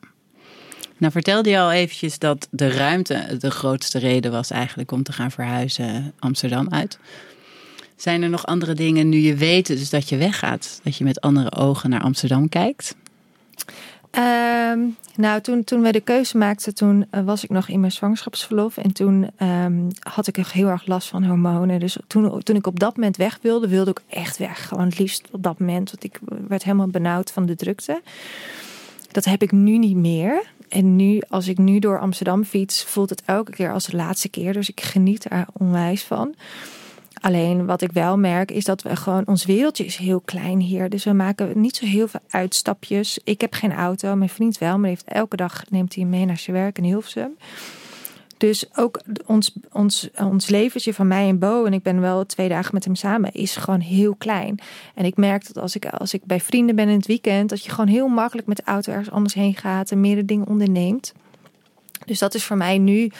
Nou 0.96 1.12
vertelde 1.12 1.50
je 1.50 1.58
al 1.58 1.72
eventjes 1.72 2.18
dat 2.18 2.48
de 2.50 2.70
ruimte 2.70 3.36
de 3.38 3.50
grootste 3.50 3.98
reden 3.98 4.30
was 4.30 4.50
eigenlijk 4.50 4.92
om 4.92 5.02
te 5.02 5.12
gaan 5.12 5.30
verhuizen 5.30 6.12
Amsterdam 6.18 6.66
uit. 6.70 6.98
Zijn 7.96 8.22
er 8.22 8.28
nog 8.28 8.46
andere 8.46 8.74
dingen 8.74 9.08
nu 9.08 9.18
je 9.18 9.34
weet 9.34 9.66
dus 9.66 9.90
dat 9.90 10.08
je 10.08 10.16
weggaat? 10.16 10.80
Dat 10.82 10.96
je 10.96 11.04
met 11.04 11.20
andere 11.20 11.52
ogen 11.52 11.90
naar 11.90 12.02
Amsterdam 12.02 12.48
kijkt? 12.48 12.96
Um, 14.76 14.96
nou, 15.16 15.40
toen, 15.40 15.64
toen 15.64 15.82
wij 15.82 15.92
de 15.92 16.00
keuze 16.00 16.36
maakten, 16.36 16.74
toen 16.74 17.06
uh, 17.10 17.20
was 17.24 17.44
ik 17.44 17.50
nog 17.50 17.68
in 17.68 17.80
mijn 17.80 17.92
zwangerschapsverlof. 17.92 18.76
En 18.76 18.92
toen 18.92 19.30
um, 19.42 19.88
had 19.98 20.26
ik 20.26 20.36
heel 20.36 20.68
erg 20.68 20.86
last 20.86 21.08
van 21.08 21.24
hormonen. 21.24 21.80
Dus 21.80 21.96
toen, 22.06 22.42
toen 22.42 22.56
ik 22.56 22.66
op 22.66 22.80
dat 22.80 22.96
moment 22.96 23.16
weg 23.16 23.38
wilde, 23.42 23.68
wilde 23.68 23.90
ik 23.90 24.00
echt 24.08 24.38
weg. 24.38 24.68
Gewoon 24.68 24.84
het 24.84 24.98
liefst 24.98 25.28
op 25.30 25.42
dat 25.42 25.58
moment. 25.58 25.90
Want 25.90 26.04
ik 26.04 26.20
werd 26.48 26.64
helemaal 26.64 26.86
benauwd 26.86 27.32
van 27.32 27.46
de 27.46 27.54
drukte. 27.54 28.00
Dat 29.10 29.24
heb 29.24 29.42
ik 29.42 29.52
nu 29.52 29.78
niet 29.78 29.96
meer. 29.96 30.42
En 30.68 30.96
nu, 30.96 31.20
als 31.28 31.48
ik 31.48 31.58
nu 31.58 31.78
door 31.78 32.00
Amsterdam 32.00 32.44
fiets, 32.44 32.84
voelt 32.84 33.10
het 33.10 33.22
elke 33.24 33.50
keer 33.50 33.72
als 33.72 33.86
de 33.86 33.96
laatste 33.96 34.28
keer. 34.28 34.52
Dus 34.52 34.68
ik 34.68 34.80
geniet 34.80 35.30
er 35.30 35.46
onwijs 35.52 36.04
van. 36.04 36.34
Alleen 37.20 37.66
wat 37.66 37.82
ik 37.82 37.92
wel 37.92 38.18
merk 38.18 38.50
is 38.50 38.64
dat 38.64 38.82
we 38.82 38.96
gewoon, 38.96 39.26
ons 39.26 39.44
wereldje 39.44 39.84
is 39.84 39.96
heel 39.96 40.20
klein 40.20 40.60
hier. 40.60 40.88
Dus 40.88 41.04
we 41.04 41.12
maken 41.12 41.60
niet 41.60 41.76
zo 41.76 41.86
heel 41.86 42.08
veel 42.08 42.20
uitstapjes. 42.28 43.18
Ik 43.24 43.40
heb 43.40 43.54
geen 43.54 43.72
auto, 43.72 44.16
mijn 44.16 44.30
vriend 44.30 44.58
wel, 44.58 44.78
maar 44.78 44.88
heeft 44.88 45.04
elke 45.04 45.36
dag 45.36 45.64
neemt 45.70 45.94
hij 45.94 46.04
mee 46.04 46.24
naar 46.24 46.38
zijn 46.38 46.56
werk 46.56 46.78
in 46.78 46.84
Hilversum. 46.84 47.36
Dus 48.36 48.64
ook 48.74 49.00
ons, 49.26 49.52
ons, 49.72 50.08
ons 50.18 50.48
leventje 50.48 50.94
van 50.94 51.08
mij 51.08 51.28
en 51.28 51.38
Bo, 51.38 51.64
en 51.64 51.72
ik 51.72 51.82
ben 51.82 52.00
wel 52.00 52.26
twee 52.26 52.48
dagen 52.48 52.74
met 52.74 52.84
hem 52.84 52.94
samen, 52.94 53.32
is 53.32 53.56
gewoon 53.56 53.80
heel 53.80 54.14
klein. 54.14 54.58
En 54.94 55.04
ik 55.04 55.16
merk 55.16 55.46
dat 55.46 55.62
als 55.62 55.76
ik, 55.76 55.86
als 55.86 56.14
ik 56.14 56.24
bij 56.24 56.40
vrienden 56.40 56.76
ben 56.76 56.88
in 56.88 56.96
het 56.96 57.06
weekend, 57.06 57.48
dat 57.48 57.64
je 57.64 57.70
gewoon 57.70 57.90
heel 57.90 58.08
makkelijk 58.08 58.46
met 58.46 58.56
de 58.56 58.62
auto 58.64 58.92
ergens 58.92 59.10
anders 59.10 59.34
heen 59.34 59.54
gaat 59.54 59.90
en 59.90 60.00
meerdere 60.00 60.26
dingen 60.26 60.46
onderneemt. 60.46 61.12
Dus 62.04 62.18
dat 62.18 62.34
is 62.34 62.44
voor 62.44 62.56
mij 62.56 62.78
nu 62.78 63.10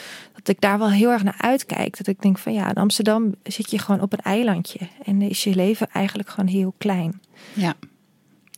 dat 0.47 0.55
ik 0.55 0.61
daar 0.61 0.79
wel 0.79 0.91
heel 0.91 1.11
erg 1.11 1.23
naar 1.23 1.39
uitkijk. 1.41 1.97
Dat 1.97 2.07
ik 2.07 2.23
denk 2.23 2.39
van 2.39 2.53
ja, 2.53 2.69
in 2.69 2.75
Amsterdam 2.75 3.35
zit 3.43 3.71
je 3.71 3.79
gewoon 3.79 4.01
op 4.01 4.13
een 4.13 4.21
eilandje. 4.21 4.79
En 5.05 5.23
is 5.23 5.45
je 5.45 5.55
leven 5.55 5.89
eigenlijk 5.93 6.29
gewoon 6.29 6.51
heel 6.51 6.75
klein. 6.79 7.21
Ja, 7.53 7.75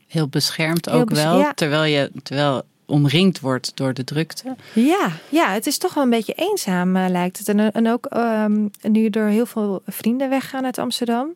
heel 0.07 0.29
beschermd 0.29 0.91
ook 0.91 1.11
wel. 1.11 1.53
Terwijl 1.55 1.85
je 1.85 2.11
terwijl 2.23 2.63
omringd 2.87 3.41
wordt 3.41 3.77
door 3.77 3.95
de 3.95 4.05
drukte. 4.05 4.57
Ja, 4.73 5.11
ja 5.29 5.53
het 5.53 5.67
is 5.67 5.79
toch 5.79 5.95
wel 5.95 6.05
een 6.05 6.11
beetje 6.11 6.33
eenzaam 6.33 6.97
uh, 6.97 7.09
lijkt 7.09 7.39
het. 7.39 7.49
En, 7.49 7.73
en 7.73 7.89
ook 7.89 8.15
um, 8.17 8.71
nu 8.83 9.09
er 9.09 9.27
heel 9.27 9.47
veel 9.47 9.83
vrienden 9.87 10.29
weggaan 10.29 10.65
uit 10.65 10.79
Amsterdam 10.79 11.35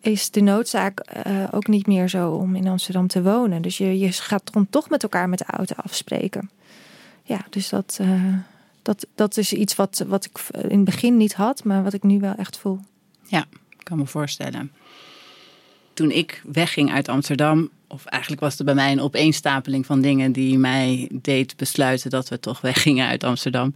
is 0.00 0.30
de 0.30 0.40
noodzaak 0.40 1.04
uh, 1.26 1.44
ook 1.50 1.66
niet 1.66 1.86
meer 1.86 2.08
zo 2.08 2.30
om 2.30 2.54
in 2.54 2.68
Amsterdam 2.68 3.06
te 3.06 3.22
wonen. 3.22 3.62
Dus 3.62 3.78
je, 3.78 3.98
je 3.98 4.12
gaat 4.12 4.52
dan 4.52 4.66
toch 4.70 4.88
met 4.88 5.02
elkaar 5.02 5.28
met 5.28 5.38
de 5.38 5.44
auto 5.46 5.74
afspreken 5.76 6.50
ja, 7.26 7.44
dus 7.50 7.68
dat, 7.68 7.98
uh, 8.00 8.34
dat, 8.86 9.06
dat 9.14 9.36
is 9.36 9.52
iets 9.52 9.76
wat, 9.76 10.04
wat 10.06 10.24
ik 10.24 10.62
in 10.62 10.76
het 10.76 10.84
begin 10.84 11.16
niet 11.16 11.34
had, 11.34 11.64
maar 11.64 11.82
wat 11.82 11.92
ik 11.92 12.02
nu 12.02 12.20
wel 12.20 12.34
echt 12.34 12.58
voel. 12.58 12.80
Ja, 13.24 13.46
ik 13.50 13.84
kan 13.84 13.98
me 13.98 14.06
voorstellen. 14.06 14.72
Toen 15.94 16.10
ik 16.10 16.42
wegging 16.52 16.92
uit 16.92 17.08
Amsterdam, 17.08 17.70
of 17.88 18.04
eigenlijk 18.04 18.42
was 18.42 18.56
het 18.56 18.66
bij 18.66 18.74
mij 18.74 18.92
een 18.92 19.00
opeenstapeling 19.00 19.86
van 19.86 20.00
dingen 20.00 20.32
die 20.32 20.58
mij 20.58 21.08
deed 21.12 21.56
besluiten 21.56 22.10
dat 22.10 22.28
we 22.28 22.40
toch 22.40 22.60
weggingen 22.60 23.06
uit 23.06 23.24
Amsterdam. 23.24 23.74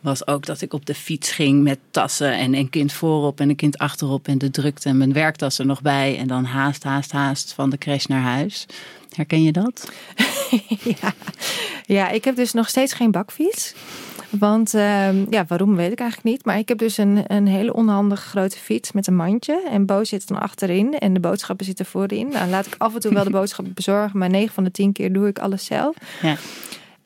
Was 0.00 0.26
ook 0.26 0.46
dat 0.46 0.60
ik 0.60 0.72
op 0.72 0.86
de 0.86 0.94
fiets 0.94 1.30
ging 1.30 1.62
met 1.62 1.78
tassen 1.90 2.32
en 2.32 2.54
een 2.54 2.70
kind 2.70 2.92
voorop 2.92 3.40
en 3.40 3.48
een 3.48 3.56
kind 3.56 3.78
achterop 3.78 4.28
en 4.28 4.38
de 4.38 4.50
drukte 4.50 4.88
en 4.88 4.96
mijn 4.96 5.12
werktas 5.12 5.58
er 5.58 5.66
nog 5.66 5.82
bij. 5.82 6.18
En 6.18 6.26
dan 6.26 6.44
haast, 6.44 6.82
haast, 6.82 7.12
haast 7.12 7.52
van 7.52 7.70
de 7.70 7.78
crash 7.78 8.04
naar 8.04 8.22
huis. 8.22 8.66
Herken 9.14 9.42
je 9.42 9.52
dat? 9.52 9.92
ja. 11.00 11.14
ja, 11.86 12.08
ik 12.08 12.24
heb 12.24 12.36
dus 12.36 12.52
nog 12.52 12.68
steeds 12.68 12.92
geen 12.92 13.10
bakfiets. 13.10 13.74
Want 14.38 14.74
uh, 14.74 15.26
ja, 15.26 15.44
waarom 15.48 15.76
weet 15.76 15.92
ik 15.92 16.00
eigenlijk 16.00 16.30
niet. 16.30 16.44
Maar 16.44 16.58
ik 16.58 16.68
heb 16.68 16.78
dus 16.78 16.98
een, 16.98 17.24
een 17.26 17.46
hele 17.46 17.74
onhandige 17.74 18.28
grote 18.28 18.58
fiets 18.58 18.92
met 18.92 19.06
een 19.06 19.16
mandje. 19.16 19.62
En 19.70 19.86
Bo 19.86 20.04
zit 20.04 20.28
dan 20.28 20.40
achterin 20.40 20.98
en 20.98 21.14
de 21.14 21.20
boodschappen 21.20 21.66
zitten 21.66 21.86
voorin. 21.86 22.28
Nou, 22.28 22.50
laat 22.50 22.66
ik 22.66 22.74
af 22.78 22.94
en 22.94 23.00
toe 23.00 23.14
wel 23.14 23.24
de 23.24 23.30
boodschappen 23.40 23.74
bezorgen. 23.74 24.18
Maar 24.18 24.30
9 24.30 24.54
van 24.54 24.64
de 24.64 24.70
10 24.70 24.92
keer 24.92 25.12
doe 25.12 25.26
ik 25.28 25.38
alles 25.38 25.64
zelf. 25.64 25.96
Ja. 26.22 26.36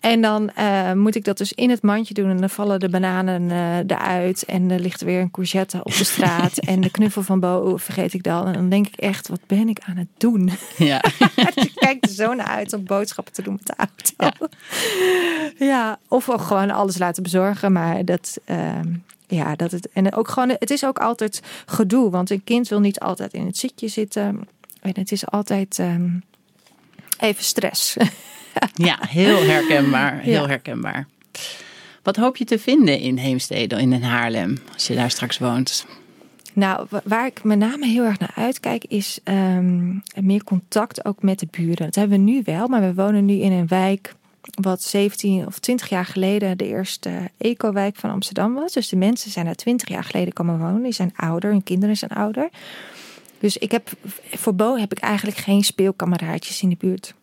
En 0.01 0.21
dan 0.21 0.51
uh, 0.59 0.93
moet 0.93 1.15
ik 1.15 1.25
dat 1.25 1.39
dus 1.39 1.53
in 1.53 1.71
het 1.71 1.83
mandje 1.83 2.15
doen. 2.15 2.31
En 2.31 2.37
dan 2.37 2.51
vallen 2.51 2.81
de 2.81 2.89
bananen 2.89 3.43
uh, 3.43 3.79
eruit. 3.79 4.45
En 4.45 4.71
er 4.71 4.81
ligt 4.81 5.03
weer 5.03 5.21
een 5.21 5.31
courgette 5.31 5.81
op 5.83 5.97
de 5.97 6.05
straat. 6.15 6.59
en 6.59 6.81
de 6.81 6.91
knuffel 6.91 7.23
van 7.23 7.41
Bo 7.41 7.77
vergeet 7.77 8.15
ik 8.15 8.23
dan. 8.23 8.47
En 8.47 8.53
dan 8.53 8.69
denk 8.69 8.87
ik 8.87 8.97
echt, 8.97 9.29
wat 9.29 9.41
ben 9.47 9.69
ik 9.69 9.79
aan 9.87 9.97
het 9.97 10.09
doen? 10.17 10.51
Ja. 10.77 11.05
ik 11.55 11.73
kijk 11.75 12.05
er 12.05 12.11
zo 12.11 12.35
naar 12.35 12.47
uit 12.47 12.73
om 12.73 12.85
boodschappen 12.85 13.33
te 13.35 13.43
doen 13.43 13.53
met 13.55 13.67
de 13.67 13.75
auto. 13.77 14.47
Ja, 15.59 15.67
ja 15.67 15.99
of 16.09 16.25
gewoon 16.25 16.71
alles 16.71 16.99
laten 16.99 17.23
bezorgen. 17.23 17.73
Maar 17.73 18.05
dat... 18.05 18.39
Uh, 18.47 18.81
ja, 19.29 19.57
dat 19.57 19.71
het. 19.71 19.89
En 19.93 20.15
ook 20.15 20.29
gewoon, 20.29 20.49
het 20.49 20.71
is 20.71 20.85
ook 20.85 20.99
altijd 20.99 21.43
gedoe. 21.67 22.11
Want 22.11 22.31
een 22.31 22.45
kind 22.45 22.69
wil 22.69 22.81
niet 22.81 23.01
altijd 23.01 23.33
in 23.33 23.47
het 23.47 23.59
zitje 23.59 23.89
zitten. 23.89 24.49
En 24.81 24.93
het 24.93 25.13
is 25.13 25.27
altijd 25.27 25.79
um, 25.79 26.25
even 27.19 27.45
stress. 27.45 27.97
ja, 28.89 28.99
heel 29.01 29.43
herkenbaar. 29.43 30.19
Heel 30.19 30.49
herkenbaar. 30.49 31.07
Wat 32.03 32.17
hoop 32.17 32.37
je 32.37 32.45
te 32.45 32.59
vinden 32.59 32.99
in 32.99 33.17
Heemstede, 33.17 33.81
in 33.81 34.03
Haarlem, 34.03 34.59
als 34.73 34.87
je 34.87 34.95
daar 34.95 35.11
straks 35.11 35.39
woont? 35.39 35.87
Nou, 36.53 36.87
waar 37.05 37.27
ik 37.27 37.45
met 37.45 37.59
name 37.59 37.87
heel 37.87 38.05
erg 38.05 38.19
naar 38.19 38.33
uitkijk, 38.35 38.85
is 38.85 39.19
um, 39.25 40.03
meer 40.21 40.45
contact 40.45 41.05
ook 41.05 41.23
met 41.23 41.39
de 41.39 41.49
buren. 41.51 41.85
Dat 41.85 41.95
hebben 41.95 42.19
we 42.19 42.31
nu 42.31 42.43
wel, 42.45 42.69
maar 42.69 42.81
we 42.81 42.95
wonen 42.95 43.25
nu 43.25 43.35
in 43.35 43.53
een 43.53 43.67
wijk 43.67 44.15
wat 44.61 44.83
17 44.83 45.47
of 45.47 45.59
20 45.59 45.89
jaar 45.89 46.05
geleden 46.05 46.59
de 46.59 46.67
eerste 46.67 47.31
eco-wijk 47.39 47.97
van 47.97 48.11
Amsterdam 48.11 48.55
was. 48.55 48.73
Dus 48.73 48.89
de 48.89 48.97
mensen 48.97 49.31
zijn 49.31 49.47
er 49.47 49.57
20 49.57 49.89
jaar 49.89 50.05
geleden 50.05 50.33
komen 50.33 50.59
wonen. 50.59 50.83
Die 50.83 50.93
zijn 50.93 51.13
ouder, 51.17 51.51
hun 51.51 51.63
kinderen 51.63 51.97
zijn 51.97 52.11
ouder. 52.11 52.49
Dus 53.39 53.57
ik 53.57 53.71
heb, 53.71 53.91
voor 54.35 54.55
Bo 54.55 54.77
heb 54.77 54.93
ik 54.93 54.99
eigenlijk 54.99 55.39
geen 55.39 55.65
speelkameraadjes 55.65 56.63
in 56.63 56.69
de 56.69 56.77
buurt. 56.79 57.15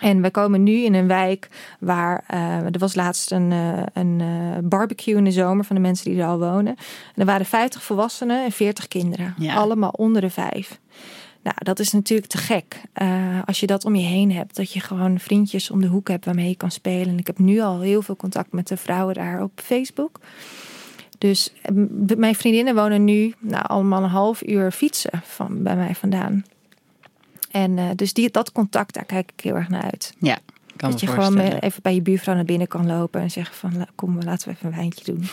En 0.00 0.22
we 0.22 0.30
komen 0.30 0.62
nu 0.62 0.72
in 0.72 0.94
een 0.94 1.06
wijk 1.06 1.48
waar 1.80 2.24
uh, 2.30 2.64
er 2.64 2.78
was 2.78 2.94
laatst 2.94 3.30
een, 3.30 3.50
uh, 3.50 3.82
een 3.92 4.18
uh, 4.20 4.58
barbecue 4.62 5.16
in 5.16 5.24
de 5.24 5.30
zomer 5.30 5.64
van 5.64 5.76
de 5.76 5.82
mensen 5.82 6.10
die 6.10 6.20
er 6.20 6.28
al 6.28 6.38
wonen. 6.38 6.76
En 6.76 7.14
er 7.14 7.24
waren 7.24 7.46
50 7.46 7.82
volwassenen 7.82 8.44
en 8.44 8.52
40 8.52 8.88
kinderen, 8.88 9.34
allemaal 9.48 9.90
onder 9.90 10.20
de 10.20 10.30
vijf. 10.30 10.80
Nou, 11.42 11.56
dat 11.58 11.78
is 11.78 11.92
natuurlijk 11.92 12.30
te 12.30 12.38
gek. 12.38 12.82
als 13.44 13.60
je 13.60 13.66
dat 13.66 13.84
om 13.84 13.94
je 13.94 14.06
heen 14.06 14.32
hebt, 14.32 14.56
dat 14.56 14.72
je 14.72 14.80
gewoon 14.80 15.18
vriendjes 15.18 15.70
om 15.70 15.80
de 15.80 15.86
hoek 15.86 16.08
hebt 16.08 16.24
waarmee 16.24 16.48
je 16.48 16.56
kan 16.56 16.70
spelen. 16.70 17.08
En 17.08 17.18
ik 17.18 17.26
heb 17.26 17.38
nu 17.38 17.60
al 17.60 17.80
heel 17.80 18.02
veel 18.02 18.16
contact 18.16 18.52
met 18.52 18.68
de 18.68 18.76
vrouwen 18.76 19.14
daar 19.14 19.42
op 19.42 19.52
Facebook. 19.54 20.20
Dus 21.18 21.52
mijn 22.16 22.34
vriendinnen 22.34 22.74
wonen 22.74 23.04
nu 23.04 23.34
nou, 23.38 23.66
allemaal 23.66 24.02
een 24.02 24.08
half 24.08 24.46
uur 24.46 24.70
fietsen 24.70 25.22
van 25.24 25.62
bij 25.62 25.76
mij 25.76 25.94
vandaan. 25.94 26.44
En 27.50 27.76
uh, 27.76 27.84
dus 27.94 28.12
die, 28.12 28.30
dat 28.30 28.52
contact, 28.52 28.94
daar 28.94 29.04
kijk 29.04 29.30
ik 29.36 29.44
heel 29.44 29.54
erg 29.54 29.68
naar 29.68 29.82
uit. 29.82 30.14
Ja, 30.18 30.38
kan 30.76 30.90
dat 30.90 31.00
je 31.00 31.06
gewoon 31.06 31.38
even 31.38 31.82
bij 31.82 31.94
je 31.94 32.02
buurvrouw 32.02 32.34
naar 32.34 32.44
binnen 32.44 32.68
kan 32.68 32.86
lopen 32.86 33.20
en 33.20 33.30
zeggen 33.30 33.56
van 33.56 33.86
kom, 33.94 34.22
laten 34.22 34.48
we 34.48 34.54
even 34.54 34.66
een 34.66 34.76
wijntje 34.76 35.04
doen. 35.04 35.24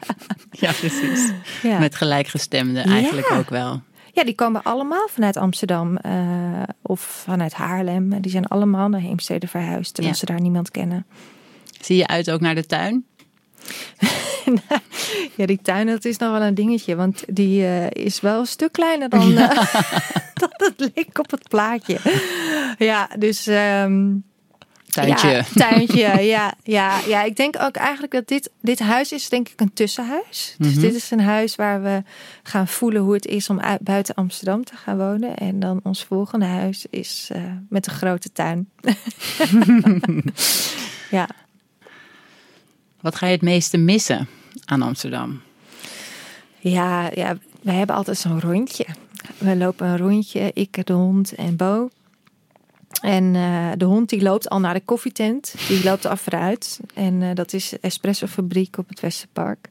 ja, 0.64 0.72
precies. 0.72 1.32
Ja. 1.62 1.78
Met 1.78 1.94
gelijkgestemden 1.94 2.84
eigenlijk 2.84 3.30
ook 3.30 3.50
wel. 3.50 3.82
Ja, 4.12 4.24
die 4.24 4.34
komen 4.34 4.62
allemaal 4.62 5.08
vanuit 5.08 5.36
Amsterdam 5.36 5.98
uh, 6.06 6.62
of 6.82 7.00
vanuit 7.00 7.52
Haarlem. 7.52 8.20
Die 8.20 8.30
zijn 8.30 8.46
allemaal 8.46 8.88
naar 8.88 9.00
Heemstede 9.00 9.46
verhuisd, 9.46 9.94
terwijl 9.94 10.14
ja. 10.14 10.20
ze 10.20 10.26
daar 10.26 10.40
niemand 10.40 10.70
kennen. 10.70 11.06
Zie 11.80 11.96
je 11.96 12.06
uit 12.06 12.30
ook 12.30 12.40
naar 12.40 12.54
de 12.54 12.66
tuin? 12.66 13.04
ja, 15.36 15.46
die 15.46 15.58
tuin, 15.62 15.86
dat 15.86 16.04
is 16.04 16.16
nog 16.16 16.30
wel 16.30 16.42
een 16.42 16.54
dingetje. 16.54 16.96
Want 16.96 17.24
die 17.28 17.60
uh, 17.60 17.90
is 17.90 18.20
wel 18.20 18.40
een 18.40 18.46
stuk 18.46 18.72
kleiner 18.72 19.08
dan, 19.08 19.32
uh, 19.38 19.50
dan 20.40 20.50
het 20.56 20.90
leek 20.94 21.18
op 21.18 21.30
het 21.30 21.48
plaatje. 21.48 21.98
Ja, 22.78 23.08
dus... 23.18 23.46
Um, 23.46 24.24
tuintje. 24.86 25.28
Ja, 25.28 25.42
tuintje, 25.54 26.22
ja, 26.34 26.54
ja, 26.62 27.00
ja. 27.06 27.22
Ik 27.22 27.36
denk 27.36 27.62
ook 27.62 27.76
eigenlijk 27.76 28.12
dat 28.12 28.28
dit, 28.28 28.50
dit 28.60 28.78
huis 28.78 29.12
is 29.12 29.28
denk 29.28 29.48
ik 29.48 29.60
een 29.60 29.72
tussenhuis. 29.72 30.54
Dus 30.58 30.72
Mhm. 30.72 30.80
dit 30.80 30.94
is 30.94 31.10
een 31.10 31.20
huis 31.20 31.54
waar 31.54 31.82
we 31.82 32.02
gaan 32.42 32.68
voelen 32.68 33.02
hoe 33.02 33.14
het 33.14 33.26
is 33.26 33.50
om 33.50 33.60
uit, 33.60 33.80
buiten 33.80 34.14
Amsterdam 34.14 34.64
te 34.64 34.76
gaan 34.76 34.96
wonen. 34.96 35.36
En 35.36 35.60
dan 35.60 35.80
ons 35.82 36.04
volgende 36.04 36.46
huis 36.46 36.86
is 36.90 37.28
eh, 37.32 37.42
met 37.68 37.86
een 37.86 37.94
grote 37.94 38.32
tuin. 38.32 38.68
ja. 41.10 41.28
Wat 43.00 43.16
ga 43.16 43.26
je 43.26 43.32
het 43.32 43.42
meeste 43.42 43.76
missen 43.76 44.28
aan 44.64 44.82
Amsterdam? 44.82 45.40
Ja, 46.58 47.10
ja, 47.14 47.36
we 47.62 47.72
hebben 47.72 47.96
altijd 47.96 48.18
zo'n 48.18 48.40
rondje. 48.40 48.86
We 49.38 49.56
lopen 49.56 49.86
een 49.86 49.98
rondje, 49.98 50.50
ik, 50.54 50.86
de 50.86 50.92
hond 50.92 51.34
en 51.34 51.56
Bo. 51.56 51.88
En 53.00 53.34
eh, 53.34 53.70
de 53.76 53.84
hond 53.84 54.08
die 54.08 54.22
loopt 54.22 54.48
al 54.48 54.60
naar 54.60 54.74
de 54.74 54.82
koffietent. 54.84 55.54
Die 55.68 55.84
loopt 55.84 56.06
af 56.06 56.20
vooruit. 56.20 56.80
En 56.94 57.22
eh, 57.22 57.34
dat 57.34 57.52
is 57.52 57.68
de 57.68 57.78
Espresso 57.80 58.26
Fabriek 58.26 58.78
op 58.78 58.88
het 58.88 59.00
Westerpark. 59.00 59.68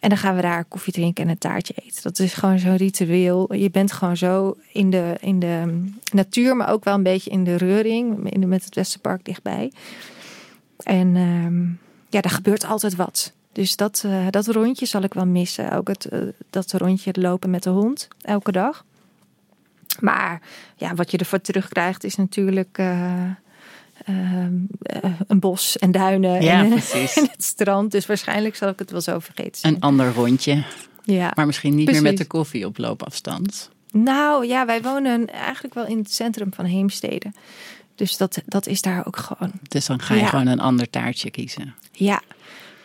En 0.00 0.08
dan 0.08 0.18
gaan 0.18 0.36
we 0.36 0.42
daar 0.42 0.64
koffie 0.64 0.92
drinken 0.92 1.24
en 1.24 1.30
een 1.30 1.38
taartje 1.38 1.74
eten. 1.84 2.02
Dat 2.02 2.18
is 2.18 2.34
gewoon 2.34 2.58
zo'n 2.58 2.76
ritueel. 2.76 3.54
Je 3.54 3.70
bent 3.70 3.92
gewoon 3.92 4.16
zo 4.16 4.56
in 4.72 4.90
de, 4.90 5.16
in 5.20 5.38
de 5.38 5.84
natuur, 6.12 6.56
maar 6.56 6.70
ook 6.70 6.84
wel 6.84 6.94
een 6.94 7.02
beetje 7.02 7.30
in 7.30 7.44
de 7.44 7.56
reuring. 7.56 8.36
Met 8.46 8.64
het 8.64 8.74
Westerpark 8.74 9.24
dichtbij. 9.24 9.72
En 10.76 11.16
ehm, 11.16 11.62
ja, 12.08 12.20
daar 12.20 12.32
gebeurt 12.32 12.64
altijd 12.64 12.96
wat. 12.96 13.32
Dus 13.52 13.76
dat, 13.76 14.02
eh, 14.06 14.26
dat 14.30 14.46
rondje 14.46 14.86
zal 14.86 15.02
ik 15.02 15.14
wel 15.14 15.26
missen. 15.26 15.72
Ook 15.72 15.88
het, 15.88 16.04
eh, 16.04 16.20
dat 16.50 16.72
rondje 16.72 17.12
lopen 17.20 17.50
met 17.50 17.62
de 17.62 17.70
hond 17.70 18.08
elke 18.22 18.52
dag. 18.52 18.84
Maar 20.00 20.40
ja, 20.76 20.94
wat 20.94 21.10
je 21.10 21.18
ervoor 21.18 21.40
terugkrijgt 21.40 22.04
is 22.04 22.16
natuurlijk 22.16 22.78
eh, 22.78 23.30
een 25.26 25.38
bos 25.40 25.78
en 25.78 25.90
duinen 25.90 26.42
Ja, 26.42 26.62
en, 26.62 26.68
precies. 26.68 27.16
en 27.16 27.28
het 27.32 27.44
strand. 27.44 27.90
Dus 27.90 28.06
waarschijnlijk 28.06 28.56
zal 28.56 28.68
ik 28.68 28.78
het 28.78 28.90
wel 28.90 29.00
zo 29.00 29.18
vergeten 29.18 29.60
zijn. 29.60 29.74
Een 29.74 29.80
ander 29.80 30.12
rondje, 30.12 30.64
ja. 31.04 31.32
maar 31.34 31.46
misschien 31.46 31.74
niet 31.74 31.90
meer 31.90 32.02
met 32.02 32.16
de 32.18 32.26
koffie 32.26 32.66
op 32.66 32.78
loopafstand. 32.78 33.70
Nou 33.92 34.46
ja, 34.46 34.66
wij 34.66 34.82
wonen 34.82 35.26
eigenlijk 35.32 35.74
wel 35.74 35.86
in 35.86 35.98
het 35.98 36.12
centrum 36.12 36.52
van 36.54 36.64
Heemstede. 36.64 37.32
Dus 37.94 38.16
dat, 38.16 38.42
dat 38.46 38.66
is 38.66 38.80
daar 38.82 39.06
ook 39.06 39.16
gewoon. 39.16 39.52
Dus 39.68 39.86
dan 39.86 40.00
ga 40.00 40.14
je 40.14 40.20
Ja. 40.20 40.26
gewoon 40.26 40.46
een 40.46 40.60
ander 40.60 40.90
taartje 40.90 41.30
kiezen. 41.30 41.74
Ja, 41.92 42.22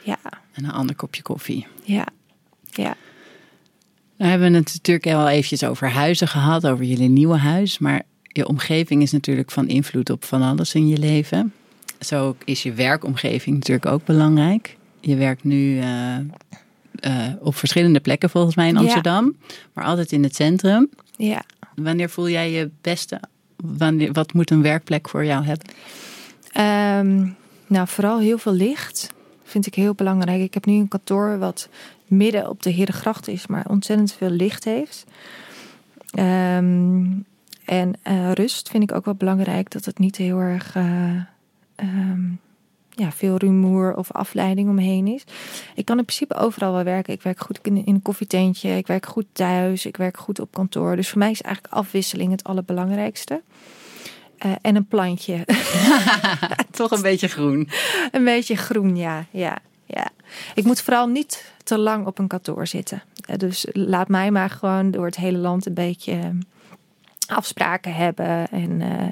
ja, 0.08 0.20
En 0.54 0.64
een 0.64 0.72
ander 0.72 0.96
kopje 0.96 1.22
koffie. 1.22 1.68
ja, 1.84 2.06
ja. 2.72 2.96
Nou 4.18 4.30
hebben 4.32 4.52
we 4.52 4.58
het 4.58 4.74
natuurlijk 4.74 5.08
al 5.08 5.28
eventjes 5.28 5.64
over 5.64 5.90
huizen 5.90 6.28
gehad, 6.28 6.68
over 6.68 6.86
jullie 6.86 7.10
nieuwe 7.10 7.38
huis. 7.38 7.78
Maar 7.78 8.02
je 8.24 8.48
omgeving 8.48 9.02
is 9.02 9.12
natuurlijk 9.12 9.52
van 9.52 9.68
invloed 9.68 10.10
op 10.10 10.26
van 10.26 10.42
alles 10.42 10.74
in 10.74 10.88
je 10.88 10.98
leven. 10.98 11.54
Zo 12.00 12.36
is 12.46 12.64
je 12.64 12.74
werkomgeving 12.74 13.56
natuurlijk 13.56 13.86
ook 13.86 14.06
belangrijk. 14.06 14.78
Je 15.00 15.16
werkt 15.16 15.44
nu 15.44 15.80
eh, 15.80 16.16
eh, 16.16 17.34
op 17.40 17.56
verschillende 17.56 18.00
plekken 18.00 18.30
volgens 18.30 18.56
mij 18.56 18.68
in 18.68 18.74
Ja. 18.74 18.80
Amsterdam. 18.80 19.36
Maar 19.74 19.86
altijd 19.86 20.12
in 20.12 20.24
het 20.24 20.36
centrum. 20.36 20.90
ja. 21.18 21.44
Wanneer 21.76 22.10
voel 22.10 22.30
jij 22.30 22.52
je 22.52 22.70
beste? 22.82 23.20
Wanneer, 23.56 24.12
wat 24.12 24.34
moet 24.34 24.52
een 24.52 24.62
werkplek 24.62 25.10
voor 25.10 25.26
jou 25.26 25.46
hebben? 25.46 25.68
Ehm, 26.52 27.28
nou, 27.68 27.88
vooral 27.88 28.20
heel 28.20 28.38
veel 28.38 28.54
licht 28.54 29.10
vind 29.48 29.66
ik 29.66 29.76
heel 29.76 29.94
belangrijk. 29.94 30.42
Ik 30.42 30.54
heb 30.54 30.66
nu 30.66 30.74
een 30.74 30.88
kantoor 30.88 31.38
wat 31.38 31.70
midden 32.06 32.50
op 32.50 32.64
de 32.64 32.70
Herengracht 32.70 33.28
is, 33.28 33.48
maar 33.48 33.66
ontzettend 33.70 34.14
veel 34.14 34.30
licht 34.30 34.64
heeft. 34.64 35.06
Ehm, 36.12 37.06
en 37.66 37.94
eh, 38.02 38.32
rust 38.32 38.70
vind 38.70 38.84
ik 38.84 38.96
ook 38.96 39.06
wel 39.06 39.16
belangrijk. 39.16 39.72
Dat 39.72 39.86
het 39.86 40.00
niet 40.00 40.16
heel 40.16 40.40
erg 40.40 40.76
eh, 40.76 41.16
ehm, 41.76 42.30
ja, 42.90 43.12
veel 43.12 43.38
rumoer 43.38 43.96
of 43.96 44.12
afleiding 44.12 44.70
omheen 44.70 45.08
is. 45.08 45.24
Ik 45.76 45.86
kan 45.86 45.98
in 45.98 46.06
principe 46.06 46.36
overal 46.36 46.74
wel 46.74 46.84
werken. 46.84 47.14
Ik 47.14 47.22
werk 47.22 47.40
goed 47.40 47.60
in, 47.62 47.86
in 47.86 47.94
een 47.94 48.02
koffietentje. 48.02 48.78
Ik 48.78 48.88
werk 48.88 49.06
goed 49.06 49.26
thuis. 49.32 49.86
Ik 49.86 49.98
werk 49.98 50.18
goed 50.18 50.40
op 50.40 50.54
kantoor. 50.54 50.96
Dus 50.96 51.10
voor 51.10 51.20
mij 51.20 51.32
is 51.32 51.42
eigenlijk 51.42 51.74
afwisseling 51.74 52.32
het 52.32 52.44
allerbelangrijkste. 52.44 53.42
Eh, 54.38 54.52
en 54.62 54.76
een 54.76 54.88
plantje. 54.88 55.46
Toch 56.78 56.92
een 56.92 57.02
beetje 57.02 57.28
groen. 57.28 57.70
Een 58.12 58.24
beetje 58.24 58.56
groen, 58.56 58.96
ja. 58.96 59.26
ja, 59.32 59.58
ja. 59.86 60.10
Ik 60.56 60.64
moet 60.64 60.82
vooral 60.82 61.08
niet 61.08 61.52
te 61.64 61.78
lang 61.78 62.06
op 62.06 62.20
een 62.20 62.28
kantoor 62.28 62.68
zitten. 62.68 63.04
Eh, 63.26 63.38
Dus 63.38 63.68
laat 63.72 64.08
mij 64.08 64.32
maar 64.32 64.50
gewoon 64.50 64.92
door 64.92 65.06
het 65.06 65.16
hele 65.16 65.38
land 65.38 65.66
een 65.66 65.74
beetje 65.74 66.12
eh, 66.14 66.30
afspraken 67.36 67.94
hebben 67.94 68.50
en 68.50 68.82
eh, 68.82 69.08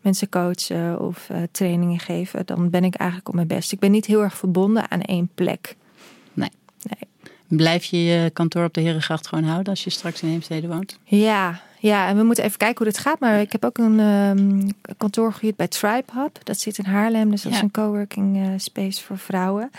mensen 0.00 0.28
coachen 0.28 1.00
of 1.00 1.30
trainingen 1.50 1.98
geven. 1.98 2.46
Dan 2.46 2.70
ben 2.70 2.84
ik 2.84 2.94
eigenlijk 2.94 3.28
op 3.28 3.34
mijn 3.34 3.46
best. 3.46 3.72
Ik 3.72 3.78
ben 3.78 3.90
niet 3.90 4.06
heel 4.06 4.22
erg 4.22 4.36
verbonden 4.36 4.90
aan 4.90 5.00
één 5.00 5.30
plek. 5.34 5.76
Nee. 6.32 6.50
Nee. 6.82 7.09
Blijf 7.56 7.84
je 7.84 8.04
je 8.04 8.30
kantoor 8.30 8.64
op 8.64 8.74
de 8.74 8.80
Herengracht 8.80 9.26
gewoon 9.26 9.44
houden 9.44 9.68
als 9.68 9.84
je 9.84 9.90
straks 9.90 10.22
in 10.22 10.28
Heemstede 10.28 10.68
woont? 10.68 10.98
Ja, 11.04 11.60
ja, 11.78 12.08
en 12.08 12.16
we 12.16 12.22
moeten 12.22 12.44
even 12.44 12.58
kijken 12.58 12.84
hoe 12.84 12.92
dit 12.92 13.02
gaat. 13.02 13.20
Maar 13.20 13.40
ik 13.40 13.52
heb 13.52 13.64
ook 13.64 13.78
een 13.78 14.00
ehm, 14.00 14.70
kantoor 14.96 15.32
gehuurd 15.32 15.56
bij 15.56 15.68
Tribe 15.68 16.12
Hub. 16.12 16.38
Dat 16.44 16.58
zit 16.58 16.78
in 16.78 16.84
Haarlem. 16.84 17.30
Dus 17.30 17.42
dat 17.42 17.52
is 17.52 17.60
een 17.60 17.70
coworking 17.70 18.36
eh, 18.36 18.48
space 18.56 19.02
voor 19.02 19.18
vrouwen. 19.18 19.70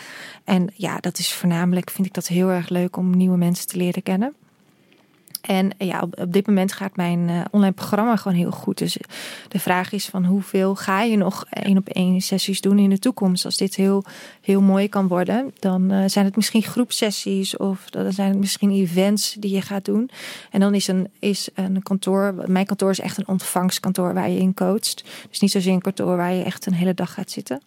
En 0.44 0.70
ja, 0.76 0.98
dat 0.98 1.18
is 1.18 1.34
voornamelijk, 1.34 1.90
vind 1.90 2.08
ik 2.08 2.14
dat 2.14 2.28
heel 2.28 2.50
erg 2.50 2.70
leuk 2.70 2.98
om 2.98 3.18
nieuwe 3.18 3.38
mensen 3.38 3.68
te 3.68 3.78
leren 3.78 4.04
kennen. 4.04 4.34
En 5.42 5.72
ja, 5.78 6.02
op, 6.02 6.20
op 6.20 6.34
dit 6.34 6.48
moment 6.48 6.74
gaat 6.74 6.96
mijn 6.96 7.30
eh, 7.30 7.42
online 7.52 7.74
programma 7.74 8.16
gewoon 8.16 8.38
heel 8.38 8.52
goed. 8.52 8.78
Dus 8.78 8.98
de 9.48 9.60
vraag 9.60 9.92
is 9.92 10.06
van 10.06 10.26
hoeveel 10.26 10.76
ga 10.76 11.02
je 11.02 11.18
nog 11.18 11.46
één 11.50 11.78
op 11.78 11.88
één 11.88 12.22
sessies 12.22 12.62
doen 12.62 12.80
in 12.80 12.90
de 12.90 13.00
toekomst? 13.00 13.46
Als 13.46 13.58
dit 13.58 13.76
heel, 13.76 14.04
heel 14.42 14.62
mooi 14.62 14.90
kan 14.90 15.08
worden, 15.08 15.54
dan 15.60 15.92
eh, 15.92 16.04
zijn 16.06 16.26
het 16.26 16.36
misschien 16.36 16.64
groepsessies 16.64 17.58
of 17.58 17.90
dan 17.90 18.14
zijn 18.14 18.30
het 18.30 18.40
misschien 18.40 18.72
events 18.72 19.36
die 19.40 19.52
je 19.52 19.62
gaat 19.62 19.86
doen. 19.86 20.10
En 20.52 20.60
dan 20.60 20.74
is 20.74 20.88
een, 20.88 21.08
is 21.20 21.50
een 21.54 21.84
kantoor, 21.84 22.34
mijn 22.46 22.66
kantoor 22.66 22.90
is 22.90 23.00
echt 23.00 23.18
een 23.18 23.28
ontvangstkantoor 23.28 24.14
waar 24.14 24.30
je 24.30 24.40
in 24.40 24.54
coacht. 24.54 25.04
Dus 25.30 25.40
niet 25.40 25.52
zozeer 25.52 25.74
een 25.74 25.82
kantoor 25.82 26.18
waar 26.18 26.34
je 26.34 26.44
echt 26.44 26.66
een 26.66 26.74
hele 26.74 26.94
dag 26.94 27.14
gaat 27.14 27.32
zitten. 27.32 27.62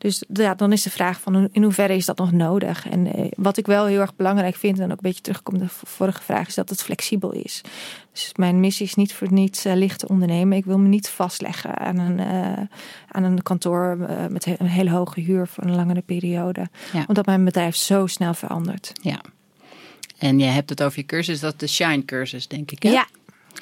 Dus 0.00 0.24
ja, 0.32 0.54
dan 0.54 0.72
is 0.72 0.82
de 0.82 0.90
vraag 0.90 1.20
van 1.20 1.48
in 1.52 1.62
hoeverre 1.62 1.96
is 1.96 2.06
dat 2.06 2.18
nog 2.18 2.32
nodig? 2.32 2.88
En 2.88 3.14
eh, 3.14 3.24
wat 3.36 3.56
ik 3.56 3.66
wel 3.66 3.86
heel 3.86 4.00
erg 4.00 4.16
belangrijk 4.16 4.56
vind, 4.56 4.78
en 4.78 4.84
ook 4.84 4.90
een 4.90 4.96
beetje 5.00 5.22
terugkomt 5.22 5.62
op 5.62 5.68
de 5.68 5.86
vorige 5.86 6.22
vraag, 6.22 6.46
is 6.46 6.54
dat 6.54 6.68
het 6.68 6.82
flexibel 6.82 7.32
is. 7.32 7.62
Dus 8.12 8.30
mijn 8.34 8.60
missie 8.60 8.86
is 8.86 8.94
niet 8.94 9.12
voor 9.12 9.32
niets 9.32 9.64
eh, 9.64 9.74
licht 9.74 9.98
te 9.98 10.08
ondernemen. 10.08 10.58
Ik 10.58 10.64
wil 10.64 10.78
me 10.78 10.88
niet 10.88 11.08
vastleggen 11.08 11.78
aan 11.78 11.98
een, 11.98 12.18
eh, 12.18 12.64
aan 13.08 13.22
een 13.22 13.42
kantoor 13.42 13.98
eh, 14.08 14.26
met 14.26 14.46
een 14.46 14.66
hele 14.66 14.90
hoge 14.90 15.20
huur 15.20 15.46
voor 15.46 15.64
een 15.64 15.74
langere 15.74 16.00
periode. 16.00 16.68
Ja. 16.92 17.04
Omdat 17.06 17.26
mijn 17.26 17.44
bedrijf 17.44 17.76
zo 17.76 18.06
snel 18.06 18.34
verandert. 18.34 18.92
Ja. 19.02 19.20
En 20.18 20.38
je 20.38 20.44
hebt 20.44 20.70
het 20.70 20.82
over 20.82 20.98
je 20.98 21.06
cursus, 21.06 21.40
dat 21.40 21.52
is 21.52 21.58
de 21.58 21.66
Shine 21.66 22.04
cursus, 22.04 22.48
denk 22.48 22.70
ik. 22.70 22.82
Hè? 22.82 22.90
Ja, 22.90 23.06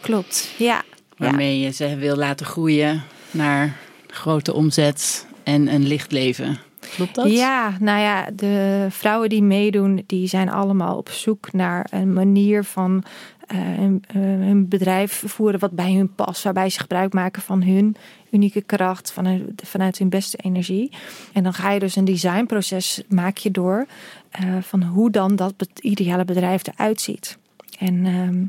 klopt. 0.01 0.51
Ja. 0.59 0.67
ja. 0.67 0.85
Waarmee 1.17 1.61
je 1.61 1.71
ze 1.71 1.97
wil 1.97 2.17
laten 2.17 2.47
groeien 2.47 3.03
naar 3.31 3.77
grote 4.07 4.53
omzet 4.53 5.27
en 5.49 5.75
een 5.75 5.87
licht 5.87 6.13
leven. 6.13 6.59
Klopt 6.95 7.15
dat? 7.15 7.31
Ja, 7.31 7.77
nou 7.81 8.01
ja, 8.01 8.29
de 8.35 8.87
vrouwen 8.91 9.29
die 9.29 9.43
meedoen, 9.43 10.03
die 10.07 10.27
zijn 10.29 10.51
allemaal 10.51 10.97
op 10.97 11.09
zoek 11.09 11.53
naar 11.53 11.87
een 11.91 12.13
manier 12.13 12.65
van 12.65 13.05
eh, 13.47 13.85
eh, 13.85 13.91
hun 14.13 14.69
bedrijf 14.69 15.23
voeren 15.27 15.61
wat 15.61 15.71
bij 15.71 15.93
hun 15.93 16.15
past. 16.15 16.43
Waarbij 16.43 16.71
ze 16.71 16.81
gebruik 16.81 17.13
maken 17.13 17.43
van 17.43 17.63
hun 17.63 17.97
unieke 18.31 18.61
kracht, 18.63 19.13
van 19.13 19.27
hun- 19.27 19.53
vanuit 19.65 19.99
hun 19.99 20.09
beste 20.09 20.37
energie. 20.37 20.91
En 21.33 21.43
dan 21.43 21.55
ga 21.55 21.71
je 21.71 21.79
dus 21.81 21.97
een 21.97 22.05
designproces 22.05 23.03
maak 23.09 23.37
je 23.37 23.51
door 23.51 23.87
eh, 24.31 24.43
van 24.61 24.83
hoe 24.83 25.11
dan 25.11 25.37
dat 25.37 25.55
ideale 25.81 26.25
bedrijf 26.25 26.63
eruit 26.67 27.01
ziet. 27.01 27.39
En 27.79 28.07
ehm, 28.07 28.45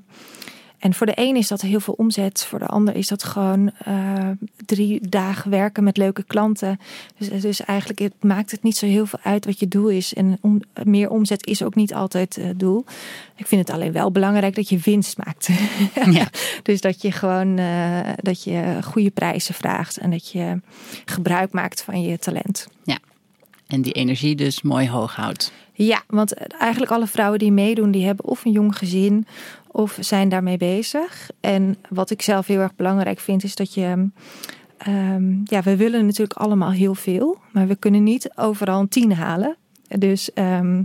en 0.80 0.94
voor 0.94 1.06
de 1.06 1.13
een 1.15 1.36
is 1.36 1.48
dat 1.48 1.62
heel 1.62 1.80
veel 1.80 1.94
omzet, 1.94 2.46
voor 2.46 2.60
de 2.60 2.65
ander 2.65 2.96
is 2.96 3.08
dat 3.08 3.24
gewoon 3.24 3.72
eh, 3.78 4.30
drie 4.65 5.10
dagen 5.10 5.52
werken 5.52 5.84
met 5.84 5.98
leuke 5.98 6.24
klanten. 6.24 6.80
Dus, 7.18 7.42
dus 7.42 7.62
eigenlijk 7.62 8.00
het 8.00 8.13
maakt 8.20 8.52
het 8.52 8.63
niet 8.63 8.78
zo 8.78 8.86
heel 8.86 9.06
veel 9.06 9.20
uit 9.24 9.46
wat 9.46 9.60
je 9.60 9.68
doel 9.68 9.89
is. 9.89 10.13
En 10.13 10.38
om, 10.42 10.62
meer 10.84 11.10
omzet 11.10 11.46
is 11.46 11.63
ook 11.63 11.76
niet 11.76 11.94
altijd 11.94 12.36
het 12.36 12.60
doel. 12.60 12.86
Ik 13.36 13.48
vind 13.48 13.68
het 13.68 13.76
alleen 13.76 13.92
wel 13.92 14.12
belangrijk 14.12 14.56
dat 14.56 14.70
je 14.70 14.80
winst 14.84 15.18
maakt. 15.18 15.50
Ja. 16.10 16.30
dus 16.63 16.82
dat 16.82 17.02
je 17.02 17.12
gewoon 17.12 17.58
eh, 17.58 18.00
dat 18.15 18.44
je 18.44 18.78
goede 18.84 19.10
prijzen 19.10 19.54
vraagt 19.54 19.98
en 19.98 20.12
dat 20.12 20.32
je 20.32 20.62
gebruik 21.06 21.52
maakt 21.52 21.84
van 21.84 22.02
je 22.02 22.20
talent. 22.20 22.68
En 23.70 23.82
die 23.82 23.94
energie 23.94 24.36
dus 24.36 24.62
mooi 24.62 24.89
hoog 24.89 25.15
houdt. 25.15 25.52
Ja, 25.86 26.02
want 26.08 26.34
eigenlijk 26.34 26.92
alle 26.92 27.08
vrouwen 27.08 27.39
die 27.39 27.52
meedoen, 27.52 27.92
die 27.92 28.06
hebben 28.06 28.26
of 28.26 28.46
een 28.46 28.52
jong 28.52 28.78
gezin 28.78 29.28
of 29.68 29.98
zijn 30.00 30.30
daarmee 30.30 30.58
bezig. 30.58 31.30
En 31.39 31.78
wat 31.89 32.10
ik 32.10 32.22
zelf 32.22 32.48
heel 32.48 32.60
erg 32.60 32.76
belangrijk 32.76 33.20
vind, 33.20 33.44
is 33.44 33.56
dat 33.56 33.74
je. 33.74 34.10
ehm, 34.78 35.32
ja, 35.44 35.62
we 35.62 35.76
willen 35.76 36.06
natuurlijk 36.06 36.39
allemaal 36.39 36.72
heel 36.72 36.96
veel, 36.96 37.38
maar 37.52 37.68
we 37.68 37.76
kunnen 37.76 38.04
niet 38.04 38.30
overal 38.36 38.80
een 38.80 38.88
tien 38.88 39.13
halen. 39.13 39.56
Dus 39.98 40.34
ehm, 40.34 40.84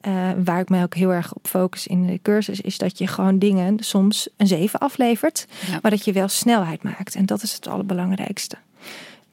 eh, 0.00 0.30
waar 0.44 0.60
ik 0.60 0.68
mij 0.68 0.82
ook 0.82 0.94
heel 0.94 1.12
erg 1.12 1.34
op 1.34 1.46
focus 1.46 1.86
in 1.86 2.06
de 2.06 2.18
cursus, 2.22 2.60
is 2.60 2.78
dat 2.78 2.98
je 2.98 3.06
gewoon 3.06 3.38
dingen 3.38 3.78
soms 3.78 4.28
een 4.36 4.46
zeven 4.46 4.78
aflevert, 4.80 5.46
Ja. 5.70 5.78
maar 5.82 5.90
dat 5.90 6.04
je 6.04 6.12
wel 6.12 6.28
snelheid 6.28 6.82
maakt. 6.82 7.14
En 7.14 7.26
dat 7.26 7.42
is 7.42 7.52
het 7.52 7.66
allerbelangrijkste. 7.68 8.56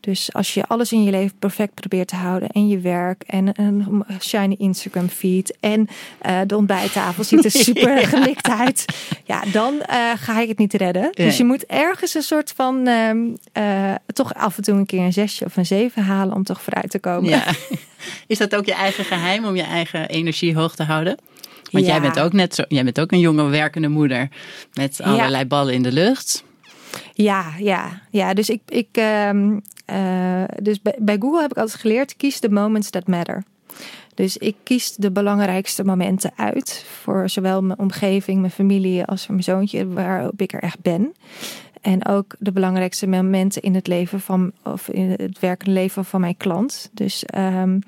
Dus 0.04 0.34
als 0.34 0.54
je 0.54 0.68
alles 0.68 0.92
in 0.92 1.04
je 1.04 1.12
leven 1.12 1.38
perfect 1.40 1.74
probeert 1.74 2.08
te 2.08 2.16
houden 2.16 2.50
en 2.50 2.68
je 2.68 2.80
werk 2.80 3.24
en 3.28 3.62
een 3.62 4.06
shiny 4.20 4.56
Instagram 4.58 5.08
feed 5.08 5.58
en 5.60 5.88
uh, 6.26 6.40
de 6.48 6.58
ontbijttafel 6.58 7.24
ziet 7.24 7.46
er 7.46 7.52
super 7.68 8.00
ja. 8.00 8.08
gelikt 8.08 8.50
uit, 8.50 8.86
ja, 9.26 9.44
dan 9.52 9.74
uh, 9.74 10.12
ga 10.16 10.40
ik 10.40 10.48
het 10.48 10.58
niet 10.58 10.74
redden. 10.74 11.12
Dus 11.12 11.38
je 11.38 11.44
moet 11.44 11.66
ergens 11.66 12.14
een 12.14 12.22
soort 12.22 12.54
van 12.56 12.88
uh, 12.88 13.94
toch 14.14 14.34
af 14.34 14.58
en 14.58 14.64
toe 14.64 14.76
een 14.76 14.86
keer 14.86 15.00
een 15.00 15.14
zesje 15.14 15.46
of 15.46 15.58
een 15.58 15.66
zeven 15.66 16.04
halen 16.04 16.36
om 16.36 16.44
toch 16.44 16.62
vooruit 16.62 16.90
te 16.90 17.00
komen. 17.00 17.30
Ja. 17.30 17.44
Is 18.28 18.38
dat 18.38 18.56
ook 18.56 18.66
je 18.66 18.74
eigen 18.74 19.06
geheim 19.06 19.46
om 19.46 19.56
je 19.56 19.64
eigen 19.64 20.10
energie 20.10 20.56
hoog 20.56 20.76
te 20.76 20.84
houden? 20.84 21.18
Want 21.72 21.86
jij 21.86 22.02
bent 22.02 22.20
ook 22.20 22.34
net 22.34 22.56
zo, 22.56 22.64
jij 22.68 22.84
bent 22.84 23.00
ook 23.00 23.12
een 23.12 23.20
jonge 23.20 23.50
werkende 23.50 23.88
moeder 23.88 24.30
met 24.74 25.02
allerlei 25.02 25.46
ballen 25.46 25.74
in 25.74 25.84
de 25.84 25.92
lucht. 25.92 26.44
Ja, 27.14 27.54
ja, 27.60 28.02
ja. 28.10 28.34
Dus 28.34 28.50
ik, 28.50 28.62
ik 28.68 28.88
um, 29.30 29.62
uh, 29.86 30.44
dus 30.62 30.82
bij, 30.82 30.96
bij, 31.00 31.18
Google 31.20 31.42
heb 31.42 31.52
ik 31.52 31.58
altijd 31.58 31.82
geleerd: 31.82 32.16
kies 32.16 32.40
de 32.40 32.50
moments 32.50 32.90
that 32.90 33.08
matter. 33.08 33.44
Dus 34.16 34.38
ik 34.38 34.56
kies 34.64 34.96
de 34.96 35.12
belangrijkste 35.12 35.84
momenten 35.84 36.32
uit 36.36 36.86
voor 37.02 37.30
zowel 37.30 37.62
mijn 37.62 37.80
omgeving, 37.80 38.40
mijn 38.40 38.52
familie 38.52 39.06
als 39.06 39.26
voor 39.26 39.34
mijn 39.34 39.44
zoontje, 39.44 39.88
waarop 39.88 40.42
ik 40.42 40.54
er 40.54 40.62
echt 40.62 40.82
ben. 40.82 41.14
En 41.84 42.06
ook 42.06 42.36
de 42.40 42.52
belangrijkste 42.52 43.08
momenten 43.08 43.62
in 43.62 43.76
het 43.76 43.88
leven 43.88 44.20
van, 44.20 44.52
of 44.64 44.90
in 44.90 45.10
het 45.10 45.40
werkende 45.40 45.74
leven 45.74 46.06
van 46.06 46.22
mijn 46.22 46.38
klant. 46.38 46.90
Dus, 46.92 47.24
um, 47.38 47.80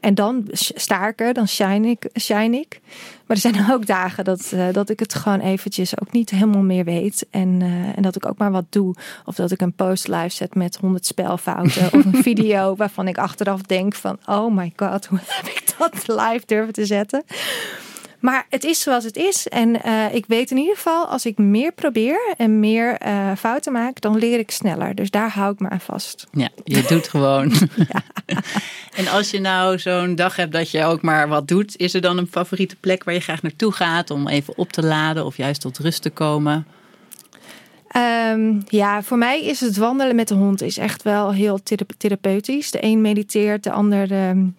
en 0.00 0.14
dan 0.14 0.48
sta 0.52 1.08
ik 1.08 1.20
er, 1.20 1.34
dan 1.34 1.48
shine 1.48 1.88
ik, 1.88 2.08
shine 2.20 2.56
ik. 2.56 2.80
Maar 3.26 3.36
er 3.36 3.42
zijn 3.42 3.70
ook 3.72 3.86
dagen 3.86 4.24
dat, 4.24 4.50
uh, 4.54 4.72
dat 4.72 4.88
ik 4.88 4.98
het 4.98 5.14
gewoon 5.14 5.40
eventjes 5.40 6.00
ook 6.00 6.12
niet 6.12 6.30
helemaal 6.30 6.62
meer 6.62 6.84
weet. 6.84 7.26
En, 7.30 7.60
uh, 7.60 7.96
en 7.96 8.02
dat 8.02 8.16
ik 8.16 8.26
ook 8.26 8.38
maar 8.38 8.50
wat 8.50 8.66
doe. 8.68 8.94
Of 9.24 9.34
dat 9.34 9.50
ik 9.50 9.60
een 9.60 9.74
post 9.74 10.08
live 10.08 10.28
zet 10.28 10.54
met 10.54 10.76
honderd 10.76 11.06
spelfouten. 11.06 11.86
of 11.92 12.04
een 12.04 12.22
video 12.32 12.76
waarvan 12.76 13.08
ik 13.08 13.18
achteraf 13.18 13.62
denk 13.62 13.94
van... 13.94 14.18
Oh 14.26 14.54
my 14.54 14.72
god, 14.76 15.06
hoe 15.10 15.18
heb 15.22 15.46
ik 15.46 15.74
dat 15.78 16.06
live 16.06 16.42
durven 16.46 16.72
te 16.72 16.86
zetten? 16.86 17.24
Maar 18.24 18.46
het 18.50 18.64
is 18.64 18.80
zoals 18.80 19.04
het 19.04 19.16
is. 19.16 19.48
En 19.48 19.76
uh, 19.86 20.14
ik 20.14 20.24
weet 20.26 20.50
in 20.50 20.56
ieder 20.56 20.74
geval, 20.74 21.06
als 21.06 21.26
ik 21.26 21.38
meer 21.38 21.72
probeer 21.72 22.34
en 22.36 22.60
meer 22.60 23.06
uh, 23.06 23.32
fouten 23.36 23.72
maak, 23.72 24.00
dan 24.00 24.18
leer 24.18 24.38
ik 24.38 24.50
sneller. 24.50 24.94
Dus 24.94 25.10
daar 25.10 25.30
hou 25.30 25.52
ik 25.52 25.60
me 25.60 25.68
aan 25.68 25.80
vast. 25.80 26.26
Ja, 26.32 26.48
je 26.64 26.84
doet 26.88 27.08
gewoon. 27.08 27.54
ja. 27.76 28.02
En 28.96 29.08
als 29.08 29.30
je 29.30 29.40
nou 29.40 29.78
zo'n 29.78 30.14
dag 30.14 30.36
hebt 30.36 30.52
dat 30.52 30.70
je 30.70 30.84
ook 30.84 31.02
maar 31.02 31.28
wat 31.28 31.48
doet, 31.48 31.76
is 31.76 31.94
er 31.94 32.00
dan 32.00 32.18
een 32.18 32.26
favoriete 32.30 32.76
plek 32.76 33.04
waar 33.04 33.14
je 33.14 33.20
graag 33.20 33.42
naartoe 33.42 33.72
gaat 33.72 34.10
om 34.10 34.28
even 34.28 34.58
op 34.58 34.72
te 34.72 34.82
laden 34.82 35.24
of 35.24 35.36
juist 35.36 35.60
tot 35.60 35.78
rust 35.78 36.02
te 36.02 36.10
komen? 36.10 36.66
Um, 38.32 38.62
ja, 38.68 39.02
voor 39.02 39.18
mij 39.18 39.44
is 39.44 39.60
het 39.60 39.76
wandelen 39.76 40.16
met 40.16 40.28
de 40.28 40.34
hond 40.34 40.62
is 40.62 40.78
echt 40.78 41.02
wel 41.02 41.32
heel 41.32 41.58
therapeutisch. 41.96 42.70
De 42.70 42.84
een 42.84 43.00
mediteert, 43.00 43.64
de 43.64 43.72
ander 43.72 44.28
um, 44.28 44.56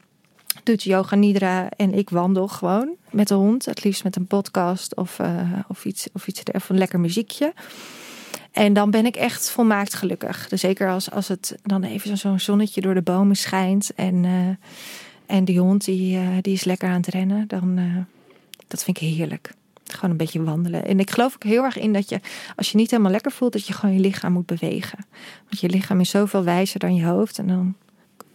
doet 0.66 0.84
yoga 0.84 1.16
nidra 1.16 1.70
en 1.70 1.94
ik 1.94 2.10
wandel 2.10 2.48
gewoon 2.48 2.96
met 3.12 3.28
de 3.28 3.34
hond. 3.34 3.66
Het 3.66 3.84
liefst 3.84 4.04
met 4.04 4.16
een 4.16 4.28
podcast 4.28 4.96
of, 4.96 5.20
uh, 5.20 5.60
of 5.68 5.86
iets, 5.86 6.08
of 6.14 6.28
iets 6.28 6.44
of 6.52 6.70
een 6.70 6.78
lekker 6.78 7.00
muziekje. 7.00 7.54
En 8.52 8.74
dan 8.74 8.92
ben 8.92 9.06
ik 9.06 9.16
echt 9.16 9.50
volmaakt 9.50 9.94
gelukkig. 9.94 10.48
Dus 10.48 10.62
zeker 10.62 10.90
als, 10.90 11.12
als 11.12 11.28
het 11.28 11.58
dan 11.64 11.84
even 11.84 12.18
zo'n 12.18 12.40
zonnetje 12.40 12.82
door 12.82 12.94
de 12.94 13.02
bomen 13.02 13.36
schijnt. 13.36 13.92
En, 13.96 14.24
uh, 14.24 14.48
en 15.26 15.46
die 15.46 15.60
hond 15.60 15.86
die, 15.86 16.18
uh, 16.18 16.28
die 16.42 16.54
is 16.54 16.64
lekker 16.64 16.90
aan 16.90 16.96
het 16.96 17.08
rennen. 17.08 17.48
Dan, 17.48 17.80
dat 18.68 18.84
vind 18.84 19.02
ik 19.02 19.08
heerlijk. 19.08 19.54
Gewoon 19.86 20.12
een 20.12 20.18
beetje 20.18 20.44
wandelen. 20.44 20.86
En 20.86 21.00
ik 21.00 21.12
geloof 21.12 21.36
ook 21.36 21.44
heel 21.44 21.64
erg 21.64 21.78
in 21.78 21.94
dat 21.94 22.10
je, 22.10 22.20
als 22.56 22.72
je 22.72 22.78
niet 22.78 22.92
helemaal 22.92 23.12
lekker 23.12 23.32
voelt, 23.32 23.54
dat 23.54 23.68
je 23.68 23.74
gewoon 23.74 23.96
je 23.96 24.02
lichaam 24.02 24.34
moet 24.34 24.46
bewegen. 24.46 25.06
Want 25.48 25.60
je 25.60 25.70
lichaam 25.70 26.00
is 26.00 26.10
zoveel 26.10 26.44
wijzer 26.44 26.80
dan 26.80 26.96
je 26.96 27.06
hoofd. 27.06 27.40
En 27.40 27.48
dan 27.48 27.76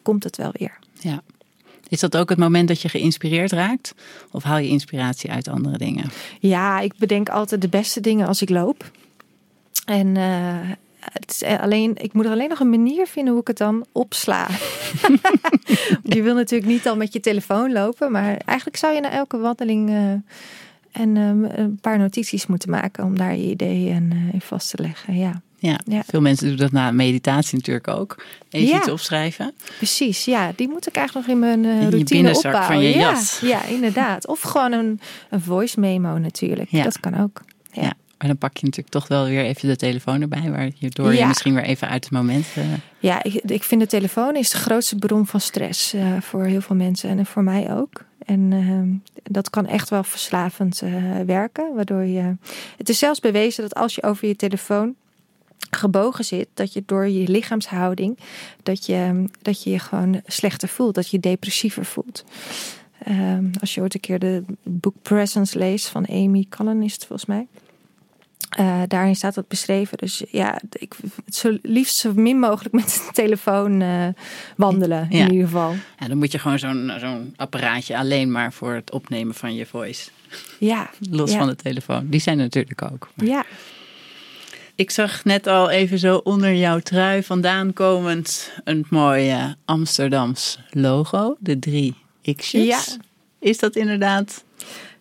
komt 0.02 0.24
het 0.24 0.36
wel 0.36 0.50
weer. 0.52 0.78
Ja. 0.92 1.22
Is 1.90 2.00
dat 2.00 2.16
ook 2.16 2.28
het 2.28 2.38
moment 2.38 2.68
dat 2.68 2.82
je 2.82 2.88
geïnspireerd 2.88 3.52
raakt? 3.52 3.94
Of 4.30 4.42
haal 4.42 4.58
je 4.58 4.68
inspiratie 4.68 5.30
uit 5.30 5.48
andere 5.48 5.78
dingen? 5.78 6.10
Ja, 6.40 6.80
ik 6.80 6.92
bedenk 6.98 7.28
altijd 7.28 7.60
de 7.60 7.68
beste 7.68 8.00
dingen 8.00 8.26
als 8.26 8.42
ik 8.42 8.48
loop. 8.48 8.90
En 9.84 10.06
uh, 10.06 10.70
het 11.00 11.30
is 11.30 11.42
alleen, 11.42 11.96
ik 11.96 12.12
moet 12.12 12.24
er 12.24 12.30
alleen 12.30 12.48
nog 12.48 12.60
een 12.60 12.70
manier 12.70 13.06
vinden 13.06 13.32
hoe 13.32 13.42
ik 13.42 13.48
het 13.48 13.58
dan 13.58 13.86
opsla. 13.92 14.48
je 16.02 16.22
wil 16.22 16.34
natuurlijk 16.34 16.70
niet 16.70 16.88
al 16.88 16.96
met 16.96 17.12
je 17.12 17.20
telefoon 17.20 17.72
lopen, 17.72 18.12
maar 18.12 18.36
eigenlijk 18.36 18.78
zou 18.78 18.94
je 18.94 19.00
na 19.00 19.10
elke 19.10 19.38
wandeling 19.38 19.90
uh, 19.90 20.12
en, 20.92 21.16
um, 21.16 21.44
een 21.44 21.78
paar 21.80 21.98
notities 21.98 22.46
moeten 22.46 22.70
maken 22.70 23.04
om 23.04 23.16
daar 23.18 23.36
je 23.36 23.50
ideeën 23.50 24.12
in 24.32 24.40
vast 24.40 24.70
te 24.70 24.82
leggen. 24.82 25.16
Ja. 25.16 25.42
Ja, 25.62 25.80
ja, 25.86 26.02
veel 26.06 26.20
mensen 26.20 26.48
doen 26.48 26.56
dat 26.56 26.72
na 26.72 26.90
meditatie 26.90 27.56
natuurlijk 27.56 27.88
ook. 27.88 28.24
Even 28.50 28.68
ja, 28.68 28.78
iets 28.78 28.90
opschrijven. 28.90 29.54
Precies, 29.76 30.24
ja. 30.24 30.52
Die 30.56 30.68
moet 30.68 30.86
ik 30.86 30.96
eigenlijk 30.96 31.26
nog 31.26 31.36
in 31.36 31.40
mijn 31.40 31.64
uh, 31.64 31.82
in 31.82 31.90
routine 31.90 32.28
je 32.28 32.36
opbouwen. 32.36 32.64
van 32.64 32.80
je 32.82 32.98
jas. 32.98 33.40
Ja, 33.40 33.64
inderdaad. 33.64 34.26
Of 34.26 34.40
gewoon 34.40 34.72
een, 34.72 35.00
een 35.30 35.40
voice 35.40 35.80
memo 35.80 36.18
natuurlijk. 36.18 36.70
Dat 36.70 37.00
kan 37.00 37.20
ook. 37.20 37.42
Ja. 37.72 37.92
Maar 38.18 38.28
dan 38.28 38.38
pak 38.38 38.56
je 38.56 38.64
natuurlijk 38.64 38.94
toch 38.94 39.08
wel 39.08 39.24
weer 39.24 39.44
even 39.44 39.68
de 39.68 39.76
telefoon 39.76 40.20
erbij, 40.20 40.50
waardoor 40.50 41.14
je 41.14 41.26
misschien 41.26 41.54
weer 41.54 41.64
even 41.64 41.88
uit 41.88 42.04
het 42.04 42.12
moment. 42.12 42.46
Uh... 42.58 42.64
Ja, 42.98 43.22
ik, 43.22 43.34
ik 43.34 43.62
vind 43.62 43.80
de 43.80 43.86
telefoon 43.86 44.36
is 44.36 44.50
de 44.50 44.56
grootste 44.56 44.96
bron 44.96 45.26
van 45.26 45.40
stress 45.40 45.94
uh, 45.94 46.20
voor 46.20 46.44
heel 46.44 46.60
veel 46.60 46.76
mensen 46.76 47.18
en 47.18 47.26
voor 47.26 47.42
mij 47.42 47.74
ook. 47.74 48.04
En 48.26 48.52
uh, 48.52 48.98
dat 49.22 49.50
kan 49.50 49.66
echt 49.66 49.88
wel 49.90 50.04
verslavend 50.04 50.82
werken, 51.26 51.74
waardoor 51.74 52.04
je. 52.04 52.36
Het 52.76 52.88
is 52.88 52.98
zelfs 52.98 53.20
bewezen 53.20 53.62
dat 53.62 53.74
als 53.74 53.94
je 53.94 54.02
over 54.02 54.28
je 54.28 54.36
telefoon 54.36 54.94
gebogen 55.70 56.24
zit, 56.24 56.48
dat 56.54 56.72
je 56.72 56.82
door 56.86 57.08
je 57.08 57.28
lichaamshouding, 57.28 58.18
dat 58.62 58.86
je 58.86 59.24
dat 59.42 59.62
je, 59.62 59.70
je 59.70 59.78
gewoon 59.78 60.20
slechter 60.26 60.68
voelt, 60.68 60.94
dat 60.94 61.10
je 61.10 61.16
je 61.16 61.22
depressiever 61.22 61.84
voelt. 61.84 62.24
Um, 63.08 63.50
als 63.60 63.74
je 63.74 63.80
ooit 63.80 63.94
een 63.94 64.00
keer 64.00 64.18
de 64.18 64.44
boek 64.62 64.94
Presence 65.02 65.58
leest 65.58 65.88
van 65.88 66.06
Amy 66.06 66.46
Cullen 66.48 66.82
is 66.82 66.92
het 66.92 67.06
volgens 67.06 67.28
mij. 67.28 67.46
Uh, 68.58 68.82
daarin 68.88 69.16
staat 69.16 69.34
dat 69.34 69.48
beschreven. 69.48 69.98
Dus 69.98 70.22
ja, 70.30 70.60
ik 70.72 70.94
zo 71.28 71.58
liefst 71.62 71.96
zo 71.96 72.12
min 72.14 72.38
mogelijk 72.38 72.74
met 72.74 72.84
de 72.84 73.12
telefoon 73.12 73.80
uh, 73.80 74.06
wandelen 74.56 75.06
ja. 75.10 75.24
in 75.24 75.32
ieder 75.32 75.46
geval. 75.46 75.74
Ja, 75.98 76.08
dan 76.08 76.18
moet 76.18 76.32
je 76.32 76.38
gewoon 76.38 76.58
zo'n 76.58 76.92
zo'n 76.98 77.34
apparaatje 77.36 77.98
alleen 77.98 78.30
maar 78.30 78.52
voor 78.52 78.72
het 78.72 78.90
opnemen 78.90 79.34
van 79.34 79.54
je 79.54 79.66
voice. 79.66 80.10
Ja. 80.58 80.90
Los 81.10 81.32
ja. 81.32 81.38
van 81.38 81.46
de 81.46 81.56
telefoon. 81.56 82.08
Die 82.08 82.20
zijn 82.20 82.36
er 82.38 82.44
natuurlijk 82.44 82.82
ook. 82.82 83.08
Maar... 83.14 83.26
Ja. 83.26 83.44
Ik 84.80 84.90
zag 84.90 85.24
net 85.24 85.46
al 85.46 85.70
even 85.70 85.98
zo 85.98 86.16
onder 86.16 86.54
jouw 86.54 86.78
trui 86.78 87.22
vandaan 87.22 87.72
komend 87.72 88.52
een 88.64 88.86
mooi 88.90 89.54
Amsterdams 89.64 90.58
logo. 90.70 91.36
De 91.38 91.58
drie 91.58 91.96
X'jes. 92.36 92.64
Ja. 92.66 92.78
Is 93.38 93.58
dat 93.58 93.76
inderdaad 93.76 94.44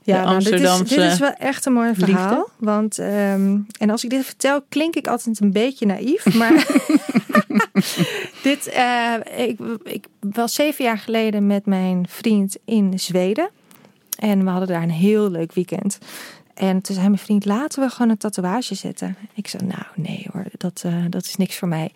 ja, 0.04 0.24
nou, 0.24 0.44
dit, 0.44 0.60
is, 0.60 0.78
dit 0.78 0.92
is 0.92 1.20
wel 1.20 1.34
echt 1.34 1.66
een 1.66 1.74
mooi 1.74 1.94
verhaal. 1.94 2.38
Liefde. 2.38 2.52
Want, 2.58 2.98
um, 2.98 3.66
en 3.78 3.90
als 3.90 4.04
ik 4.04 4.10
dit 4.10 4.26
vertel, 4.26 4.62
klink 4.70 4.96
ik 4.96 5.08
altijd 5.08 5.42
een 5.42 5.52
beetje 5.52 5.86
naïef. 5.86 6.34
Maar 6.40 6.66
dit, 8.44 8.74
uh, 8.76 9.14
ik, 9.48 9.60
ik 9.84 10.06
was 10.20 10.54
zeven 10.54 10.86
jaar 10.86 10.98
geleden 10.98 11.48
met 11.48 11.66
mijn 11.66 12.06
vriend 12.10 12.58
in 12.66 13.00
Zweden. 13.00 13.50
En 14.18 14.44
we 14.44 14.50
hadden 14.50 14.68
daar 14.68 14.84
een 14.84 14.92
heel 14.92 15.32
leuk 15.32 15.54
weekend. 15.54 15.98
En 16.60 16.82
toen 16.82 16.96
zei 16.96 17.08
mijn 17.08 17.20
vriend, 17.20 17.46
laten 17.46 17.84
we 17.84 17.90
gewoon 17.90 18.10
een 18.12 18.18
tatoeage 18.18 18.76
zetten. 18.76 19.16
Ik 19.34 19.48
zei, 19.48 19.66
nou 19.66 19.84
nee 19.96 20.28
hoor, 20.34 20.46
dat, 20.58 20.84
uh, 20.86 21.06
dat 21.10 21.24
is 21.26 21.36
niks 21.36 21.58
voor 21.58 21.68
mij. 21.68 21.92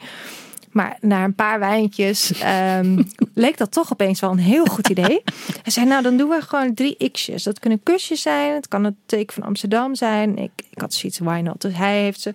Maar 0.72 0.98
na 1.02 1.24
een 1.24 1.36
paar 1.36 1.60
wijntjes 1.60 2.44
um, 2.78 3.08
leek 3.34 3.58
dat 3.58 3.72
toch 3.72 3.92
opeens 3.92 4.20
wel 4.20 4.32
een 4.32 4.38
heel 4.38 4.66
goed 4.66 4.90
idee. 4.90 5.22
Hij 5.62 5.72
zei, 5.72 5.86
nou 5.86 6.04
dan 6.04 6.18
doen 6.18 6.30
we 6.30 6.42
gewoon 6.42 6.74
drie 6.74 7.10
x'jes. 7.12 7.44
Dat 7.44 7.60
kunnen 7.60 7.84
kusjes 7.84 8.22
zijn, 8.22 8.54
het 8.54 8.68
kan 8.68 8.84
het 8.84 8.96
teken 9.06 9.34
van 9.34 9.44
Amsterdam 9.44 9.96
zijn. 9.96 10.38
Ik, 10.38 10.52
ik 10.70 10.82
had 10.82 10.94
zoiets, 10.94 11.20
why 11.20 11.42
not? 11.44 11.62
Dus 11.62 11.76
hij 11.76 12.02
heeft 12.02 12.22
ze 12.22 12.34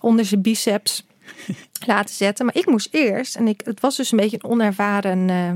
onder 0.00 0.24
zijn 0.24 0.42
biceps 0.42 1.06
laten 1.86 2.14
zetten. 2.14 2.46
Maar 2.46 2.56
ik 2.56 2.66
moest 2.66 2.88
eerst, 2.90 3.36
en 3.36 3.48
ik, 3.48 3.60
het 3.64 3.80
was 3.80 3.96
dus 3.96 4.12
een 4.12 4.18
beetje 4.18 4.38
een 4.40 4.50
onervaren 4.50 5.28
uh, 5.28 5.50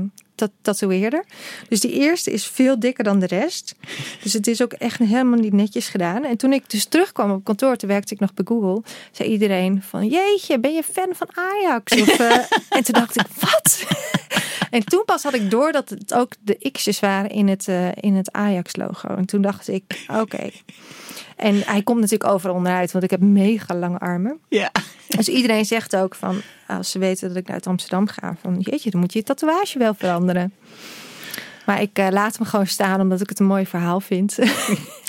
tatoeëerder. 0.61 1.25
Dus 1.69 1.79
die 1.79 1.91
eerste 1.91 2.31
is 2.31 2.47
veel 2.47 2.79
dikker 2.79 3.03
dan 3.03 3.19
de 3.19 3.27
rest. 3.27 3.75
Dus 4.23 4.33
het 4.33 4.47
is 4.47 4.61
ook 4.61 4.73
echt 4.73 4.99
helemaal 4.99 5.39
niet 5.39 5.53
netjes 5.53 5.87
gedaan. 5.87 6.23
En 6.23 6.37
toen 6.37 6.53
ik 6.53 6.69
dus 6.69 6.85
terugkwam 6.85 7.31
op 7.31 7.43
kantoor, 7.43 7.75
toen 7.75 7.89
werkte 7.89 8.13
ik 8.13 8.19
nog 8.19 8.33
bij 8.33 8.45
Google, 8.47 8.83
zei 9.11 9.29
iedereen 9.29 9.83
van, 9.83 10.07
jeetje, 10.07 10.59
ben 10.59 10.73
je 10.73 10.83
fan 10.83 11.09
van 11.15 11.27
Ajax? 11.33 12.01
Of, 12.01 12.19
uh, 12.19 12.31
en 12.77 12.83
toen 12.83 12.93
dacht 12.93 13.19
ik, 13.19 13.25
wat? 13.39 13.85
En 14.73 14.85
toen 14.85 15.03
pas 15.05 15.23
had 15.23 15.33
ik 15.33 15.51
door 15.51 15.71
dat 15.71 15.89
het 15.89 16.13
ook 16.13 16.33
de 16.39 16.69
X'jes 16.71 16.99
waren 16.99 17.29
in 17.29 17.47
het, 17.47 17.67
uh, 17.67 17.87
in 17.95 18.15
het 18.15 18.31
Ajax-logo. 18.31 19.07
En 19.07 19.25
toen 19.25 19.41
dacht 19.41 19.67
ik, 19.67 20.05
oké. 20.07 20.19
Okay. 20.19 20.53
En 21.35 21.61
hij 21.65 21.83
komt 21.83 21.99
natuurlijk 21.99 22.29
overal 22.29 22.55
onderuit, 22.55 22.91
want 22.91 23.03
ik 23.03 23.09
heb 23.09 23.21
mega 23.21 23.75
lange 23.75 23.99
armen. 23.99 24.39
Ja. 24.49 24.71
Dus 25.07 25.27
iedereen 25.27 25.65
zegt 25.65 25.95
ook 25.95 26.15
van, 26.15 26.41
als 26.67 26.91
ze 26.91 26.99
weten 26.99 27.27
dat 27.27 27.37
ik 27.37 27.49
uit 27.49 27.67
Amsterdam 27.67 28.07
ga, 28.07 28.35
van 28.41 28.59
jeetje, 28.59 28.89
dan 28.89 28.99
moet 28.99 29.13
je 29.13 29.19
je 29.19 29.25
tatoeage 29.25 29.79
wel 29.79 29.93
veranderen. 29.93 30.53
Maar 31.65 31.81
ik 31.81 31.99
uh, 31.99 32.07
laat 32.09 32.37
hem 32.37 32.45
gewoon 32.45 32.67
staan 32.67 33.01
omdat 33.01 33.21
ik 33.21 33.29
het 33.29 33.39
een 33.39 33.45
mooi 33.45 33.65
verhaal 33.65 33.99
vind. 33.99 34.37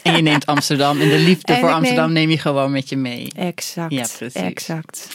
En 0.02 0.16
je 0.16 0.22
neemt 0.22 0.46
Amsterdam 0.46 1.00
en 1.00 1.08
de 1.08 1.18
liefde 1.18 1.52
en 1.52 1.60
voor 1.60 1.72
Amsterdam 1.72 2.12
neem... 2.12 2.14
neem... 2.22 2.30
je 2.30 2.38
gewoon 2.38 2.70
met 2.70 2.88
je 2.88 2.96
mee. 2.96 3.32
Exact. 3.36 3.92
Ja, 3.92 4.06
precies. 4.18 4.42
Exact. 4.42 5.08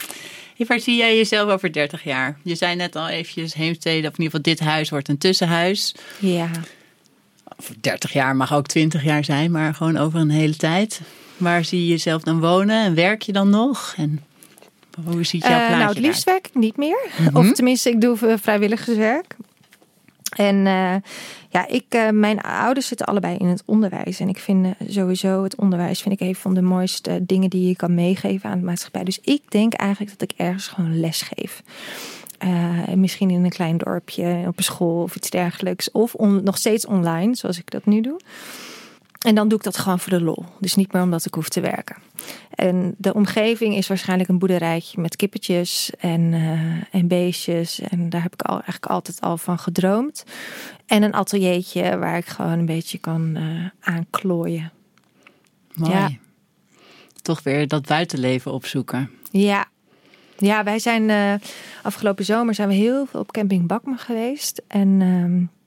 Waar 0.68 0.80
zie 0.80 0.98
jij 0.98 1.16
jezelf 1.16 1.50
over 1.50 1.74
30 1.74 2.04
jaar? 2.04 2.40
Je 2.44 2.56
zei 2.56 2.76
net 2.76 2.96
al 2.96 3.08
eventjes 3.08 3.54
Heemstede, 3.54 4.08
of 4.08 4.18
in 4.18 4.24
ieder 4.24 4.40
geval 4.40 4.42
dit 4.42 4.60
huis 4.60 4.90
wordt 4.90 5.08
een 5.08 5.18
tussenhuis. 5.18 5.96
Ja. 6.20 6.50
Voor 7.58 7.76
30 7.82 8.14
jaar 8.14 8.36
mag 8.36 8.54
ook 8.54 8.68
20 8.68 9.04
jaar 9.04 9.24
zijn, 9.24 9.52
maar 9.52 9.74
gewoon 9.74 9.98
over 9.98 10.20
een 10.20 10.30
hele 10.30 10.56
tijd. 10.56 11.02
Waar 11.38 11.66
zie 11.66 11.82
je 11.82 11.88
jezelf 11.88 12.22
dan 12.22 12.40
wonen 12.40 12.84
en 12.84 12.96
werk 12.96 13.22
je 13.22 13.32
dan 13.32 13.50
nog? 13.50 13.94
En 13.98 14.24
hoe 15.06 15.24
ziet 15.24 15.42
jouw 15.42 15.52
Uh, 15.52 15.58
plaatje 15.58 15.78
nou, 15.78 15.90
het 15.90 16.00
liefst 16.00 16.24
werk 16.24 16.48
ik 16.48 16.56
niet 16.56 16.78
meer. 16.78 17.10
Mhm. 17.18 17.38
Of 17.38 17.52
tenminste, 17.52 17.90
ik 17.90 18.02
doe 18.02 18.28
eh, 18.28 18.34
vrijwilligerswerk. 18.42 19.36
En 20.30 20.68
eh, 20.68 20.96
ja, 21.50 21.68
ik, 21.68 21.86
eh, 21.90 22.10
mijn 22.10 22.42
ouders 22.42 22.88
zitten 22.88 23.06
allebei 23.06 23.38
in 23.38 23.48
het 23.48 23.64
onderwijs. 23.66 24.20
En 24.20 24.30
ik 24.30 24.40
vind 24.40 24.66
eh, 24.66 24.72
sowieso 24.90 25.44
het 25.44 25.56
onderwijs 25.56 26.02
vind 26.02 26.22
ik 26.22 26.28
een 26.28 26.36
van 26.36 26.54
de 26.54 26.62
mooiste 26.62 27.26
dingen 27.26 27.50
die 27.50 27.68
je 27.68 27.76
kan 27.76 27.96
meegeven 27.96 28.50
aan 28.50 28.60
de 28.60 28.66
maatschappij. 28.66 29.04
Dus 29.04 29.20
ik 29.20 29.52
denk 29.52 29.74
eigenlijk 29.74 30.20
dat 30.20 30.32
ik 30.32 30.38
ergens 30.38 30.68
gewoon 30.68 31.00
les 31.00 31.22
geef. 31.22 31.64
Misschien 32.96 33.30
in 33.30 33.44
een 33.44 33.50
klein 33.50 33.78
dorpje, 33.78 34.44
op 34.48 34.58
een 34.58 34.64
school 34.64 35.02
of 35.02 35.16
iets 35.16 35.30
dergelijks. 35.30 35.92
Of 35.92 36.18
nog 36.18 36.58
steeds 36.58 36.86
online, 36.86 37.36
zoals 37.36 37.58
ik 37.58 37.72
dat 37.72 37.86
nu 37.86 38.02
doe. 38.02 38.20
En 39.20 39.36
dan 39.36 39.48
doe 39.48 39.58
ik 39.58 39.64
dat 39.64 39.78
gewoon 39.78 40.00
voor 40.00 40.18
de 40.18 40.24
lol. 40.24 40.46
Dus 40.60 40.76
niet 40.76 40.94
meer 40.94 41.02
omdat 41.02 41.26
ik 41.26 41.34
hoef 41.34 41.50
te 41.50 41.62
werken. 41.62 41.96
En 42.50 42.96
de 42.98 43.14
omgeving 43.14 43.76
is 43.76 43.88
waarschijnlijk 43.88 44.30
een 44.30 44.40
boerderijtje 44.40 45.02
met 45.02 45.16
kippetjes 45.16 45.92
en, 46.00 46.34
eh, 46.34 47.00
en 47.00 47.08
beestjes. 47.08 47.80
En 47.80 48.10
daar 48.10 48.22
heb 48.22 48.34
ik 48.34 48.42
al, 48.42 48.54
eigenlijk 48.54 48.86
altijd 48.86 49.22
al 49.22 49.38
van 49.38 49.60
gedroomd. 49.60 50.24
En 50.86 51.04
een 51.04 51.14
ateliertje 51.14 51.98
waar 51.98 52.18
ik 52.18 52.26
gewoon 52.26 52.60
een 52.60 52.66
beetje 52.66 52.98
kan 52.98 53.36
eh 53.36 53.94
aanklooien. 53.94 54.72
Mooi. 55.74 55.92
Ja. 55.92 56.10
Toch 57.22 57.44
weer 57.44 57.68
dat 57.68 57.86
buitenleven 57.86 58.52
opzoeken. 58.52 59.10
Ja. 59.32 59.68
Ja, 60.38 60.64
wij 60.64 60.80
zijn 60.80 61.10
eh, 61.10 61.34
afgelopen 61.84 62.26
zomer 62.26 62.54
zijn 62.54 62.68
we 62.68 62.74
heel 62.74 63.06
veel 63.06 63.20
op 63.20 63.32
camping 63.32 63.68
Bakma 63.68 63.98
geweest. 63.98 64.62
En 64.68 65.02
ehm, 65.02 65.59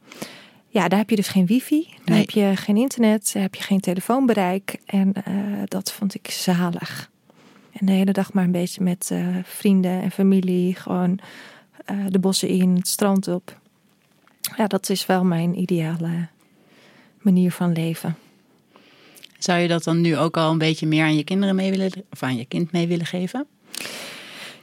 ja, 0.73 0.89
daar 0.89 0.99
heb 0.99 1.11
je 1.11 1.17
dus 1.17 1.29
geen 1.29 1.47
wifi. 1.47 1.87
Daar 1.89 2.01
Nee. 2.05 2.19
heb 2.19 2.31
je 2.31 2.53
geen 2.57 2.77
internet. 2.77 3.31
Daar 3.33 3.43
heb 3.43 3.55
je 3.55 3.63
geen 3.63 3.81
telefoonbereik. 3.81 4.77
En 4.87 5.13
eh, 5.25 5.35
dat 5.65 5.93
vond 5.93 6.15
ik 6.15 6.31
zalig. 6.31 7.11
En 7.73 7.87
de 7.87 7.93
hele 7.93 8.13
dag 8.13 8.33
maar 8.33 8.45
een 8.45 8.53
beetje 8.53 8.83
met 8.83 9.09
eh, 9.13 9.27
vrienden 9.45 10.03
en 10.03 10.11
familie. 10.11 10.75
Gewoon 10.75 11.19
eh, 11.85 11.97
de 12.09 12.19
bossen 12.19 12.49
in, 12.49 12.75
het 12.77 12.89
strand 12.89 13.29
op. 13.29 13.59
Ja, 14.57 14.67
dat 14.67 14.89
is 14.89 15.07
wel 15.07 15.25
mijn 15.25 15.59
ideale 15.61 16.29
manier 17.21 17.53
van 17.53 17.73
leven. 17.73 18.17
Zou 19.39 19.59
je 19.59 19.69
dat 19.69 19.85
dan 19.85 20.01
nu 20.01 20.17
ook 20.17 20.37
al 20.37 20.51
een 20.51 20.59
beetje 20.59 20.87
meer 20.87 21.05
aan 21.05 21.17
je 21.17 21.25
kinderen 21.25 21.55
mee 21.55 21.71
willen, 21.71 21.93
of 22.11 22.23
aan 22.23 22.37
je 22.37 22.45
kind 22.45 22.73
mee 22.73 22.87
willen 22.87 23.07
geven? 23.07 23.47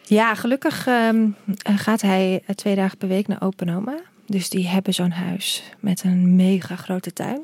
Ja, 0.03 0.35
gelukkig 0.35 0.87
ehm, 0.87 1.27
gaat 1.63 2.01
hij 2.01 2.41
twee 2.55 2.75
dagen 2.75 2.97
per 2.97 3.07
week 3.07 3.27
naar 3.27 3.41
Open 3.41 3.69
Oma. 3.69 3.95
Dus 4.29 4.49
die 4.49 4.67
hebben 4.67 4.93
zo'n 4.93 5.11
huis 5.11 5.63
met 5.79 6.03
een 6.03 6.35
mega 6.35 6.75
grote 6.75 7.13
tuin. 7.13 7.41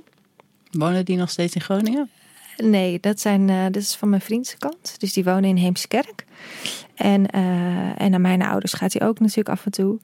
Wonen 0.71 1.06
die 1.06 1.17
nog 1.17 1.30
steeds 1.30 1.56
in 1.56 1.62
Groningen? 1.62 2.10
Nee, 2.58 3.00
dat, 3.00 3.19
zijn, 3.19 3.50
eh, 3.50 3.63
dat 3.63 3.76
is 3.76 3.95
van 3.95 4.10
mijn 4.10 4.21
vriendse 4.21 4.58
kant. 4.58 5.00
Dus 5.00 5.13
die 5.13 5.24
wonen 5.24 5.43
in 5.43 5.56
Heemskerk. 5.56 6.26
En, 6.95 7.28
eh, 7.28 8.02
en 8.02 8.12
naar 8.12 8.21
mijn 8.21 8.41
ouders 8.41 8.74
gaat 8.74 8.93
hij 8.93 9.08
ook 9.08 9.19
natuurlijk 9.19 9.50
af 9.50 9.65
en 9.65 9.71
toe. 9.71 10.00